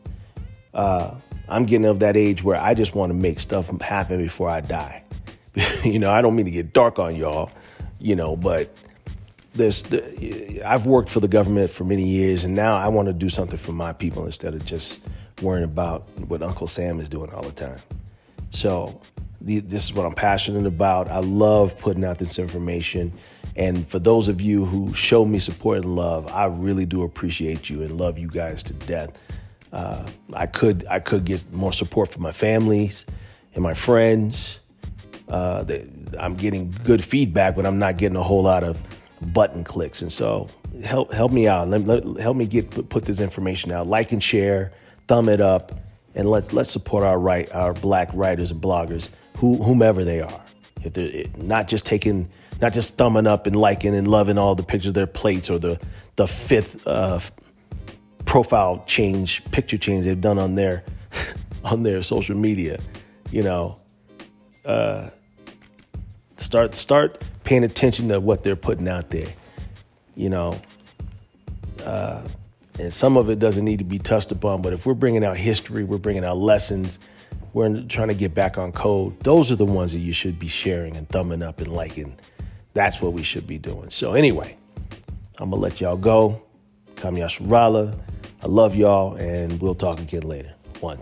Uh, 0.74 1.14
I'm 1.50 1.66
getting 1.66 1.86
of 1.86 2.00
that 2.00 2.16
age 2.16 2.42
where 2.42 2.56
I 2.56 2.74
just 2.74 2.96
want 2.96 3.10
to 3.10 3.14
make 3.14 3.42
stuff 3.42 3.68
happen 3.82 4.22
before 4.22 4.50
I 4.50 4.62
die. 4.62 5.04
you 5.84 6.00
know, 6.00 6.10
I 6.10 6.22
don't 6.22 6.36
mean 6.36 6.46
to 6.46 6.52
get 6.52 6.72
dark 6.72 7.00
on 7.00 7.16
y'all, 7.16 7.52
you 8.00 8.16
know, 8.16 8.38
but 8.38 8.74
this 9.54 9.84
I've 10.64 10.86
worked 10.86 11.10
for 11.10 11.20
the 11.20 11.28
government 11.28 11.70
for 11.70 11.84
many 11.84 12.08
years, 12.08 12.46
and 12.46 12.56
now 12.56 12.78
I 12.78 12.88
want 12.88 13.08
to 13.08 13.14
do 13.14 13.30
something 13.30 13.58
for 13.58 13.74
my 13.74 13.92
people 13.92 14.26
instead 14.26 14.54
of 14.54 14.64
just 14.66 15.02
worrying 15.42 15.66
about 15.66 16.08
what 16.30 16.42
Uncle 16.42 16.68
Sam 16.68 17.02
is 17.02 17.10
doing 17.10 17.34
all 17.34 17.42
the 17.42 17.52
time. 17.52 17.80
So 18.52 19.02
this 19.44 19.86
is 19.86 19.94
what 19.94 20.06
I'm 20.06 20.14
passionate 20.14 20.66
about. 20.66 21.10
I 21.10 21.20
love 21.20 21.78
putting 21.78 22.04
out 22.04 22.18
this 22.18 22.38
information. 22.40 23.14
And 23.56 23.88
for 23.88 24.00
those 24.00 24.28
of 24.28 24.40
you 24.40 24.66
who 24.66 24.94
show 24.94 25.26
me 25.26 25.40
support 25.40 25.78
and 25.80 25.96
love, 25.96 26.28
I 26.28 26.46
really 26.46 26.86
do 26.86 27.04
appreciate 27.04 27.70
you 27.70 27.82
and 27.82 27.92
love 28.00 28.18
you 28.18 28.28
guys 28.28 28.64
to 28.64 28.74
death. 28.74 29.18
Uh, 29.74 30.08
I 30.34 30.48
could 30.48 30.86
I 30.90 31.00
could 31.00 31.26
get 31.26 31.52
more 31.54 31.74
support 31.74 32.10
from 32.10 32.24
my 32.24 32.32
families 32.32 33.06
and 33.54 33.64
my 33.64 33.74
friends. 33.74 34.60
Uh, 35.28 35.64
they, 35.64 35.88
I'm 36.20 36.36
getting 36.36 36.72
good 36.84 37.04
feedback, 37.04 37.56
but 37.56 37.66
I'm 37.66 37.80
not 37.80 37.98
getting 37.98 38.18
a 38.18 38.24
whole 38.24 38.44
lot 38.44 38.64
of 38.64 38.82
button 39.34 39.64
clicks. 39.64 40.02
And 40.02 40.12
so 40.12 40.50
help 40.84 41.14
help 41.14 41.32
me 41.32 41.48
out. 41.48 41.70
Let, 41.70 41.86
let, 41.86 42.04
help 42.18 42.36
me 42.38 42.48
get 42.48 42.90
put 42.90 43.06
this 43.06 43.20
information 43.20 43.72
out. 43.72 43.88
Like 43.88 44.12
and 44.12 44.22
share, 44.22 44.72
thumb 45.08 45.30
it 45.30 45.40
up, 45.40 45.72
and 46.16 46.30
let's 46.30 46.54
let's 46.54 46.72
support 46.72 47.04
our 47.04 47.20
right 47.20 47.52
our 47.54 47.74
black 47.74 48.10
writers 48.14 48.52
and 48.52 48.62
bloggers, 48.62 49.10
who, 49.38 49.62
whomever 49.62 50.04
they 50.04 50.22
are. 50.22 50.42
If 50.84 50.94
they're 50.94 51.26
not 51.38 51.68
just 51.68 51.86
taking, 51.86 52.30
not 52.62 52.74
just 52.74 52.98
thumbing 52.98 53.28
up 53.28 53.48
and 53.48 53.56
liking 53.56 53.96
and 53.96 54.08
loving 54.08 54.38
all 54.38 54.56
the 54.56 54.64
pictures 54.64 54.90
of 54.90 54.94
their 54.94 55.08
plates 55.08 55.50
or 55.50 55.60
the 55.60 55.80
the 56.16 56.28
fifth 56.28 56.86
uh, 56.88 57.20
profile 58.26 58.84
change, 58.88 59.44
picture 59.52 59.78
change 59.78 60.06
they've 60.06 60.20
done 60.20 60.40
on 60.40 60.56
their 60.56 60.84
on 61.64 61.84
their 61.84 62.02
social 62.04 62.36
media. 62.36 62.80
You 63.32 63.44
know, 63.44 63.80
uh, 64.66 65.10
start 66.38 66.76
start 66.76 67.24
paying 67.44 67.64
attention 67.64 68.10
to 68.10 68.20
what 68.20 68.44
they're 68.44 68.56
putting 68.56 68.88
out 68.88 69.10
there. 69.10 69.28
You 70.16 70.30
know, 70.30 70.60
uh, 71.86 72.28
and 72.82 72.94
some 72.94 73.16
of 73.16 73.30
it 73.30 73.40
doesn't 73.40 73.64
need 73.64 73.80
to 73.80 73.86
be 73.86 74.00
touched 74.00 74.32
upon. 74.32 74.62
But 74.62 74.74
if 74.74 74.86
we're 74.86 74.96
bringing 74.96 75.24
out 75.24 75.38
history, 75.38 75.84
we're 75.84 75.98
bringing 75.98 76.26
out 76.26 76.38
lessons, 76.38 77.00
we're 77.54 77.84
trying 77.84 78.08
to 78.08 78.14
get 78.16 78.34
back 78.34 78.58
on 78.58 78.72
code. 78.72 79.20
Those 79.22 79.52
are 79.52 79.56
the 79.56 79.66
ones 79.66 79.94
that 79.94 80.00
you 80.00 80.14
should 80.14 80.40
be 80.40 80.48
sharing 80.48 80.98
and 80.98 81.08
thumbing 81.08 81.44
up 81.44 81.60
and 81.60 81.72
liking. 81.72 82.18
That's 82.74 83.02
what 83.02 83.14
we 83.14 83.24
should 83.24 83.46
be 83.46 83.58
doing. 83.58 83.90
So 83.90 84.14
anyway, 84.14 84.58
I'm 85.40 85.50
gonna 85.50 85.62
let 85.62 85.80
y'all 85.80 85.98
go. 85.98 86.42
Kamya 86.96 87.28
Rala. 87.48 87.98
I 88.44 88.48
love 88.48 88.76
y'all, 88.76 89.16
and 89.16 89.62
we'll 89.62 89.76
talk 89.76 90.00
again 90.00 90.24
later. 90.24 90.54
One. 90.80 91.00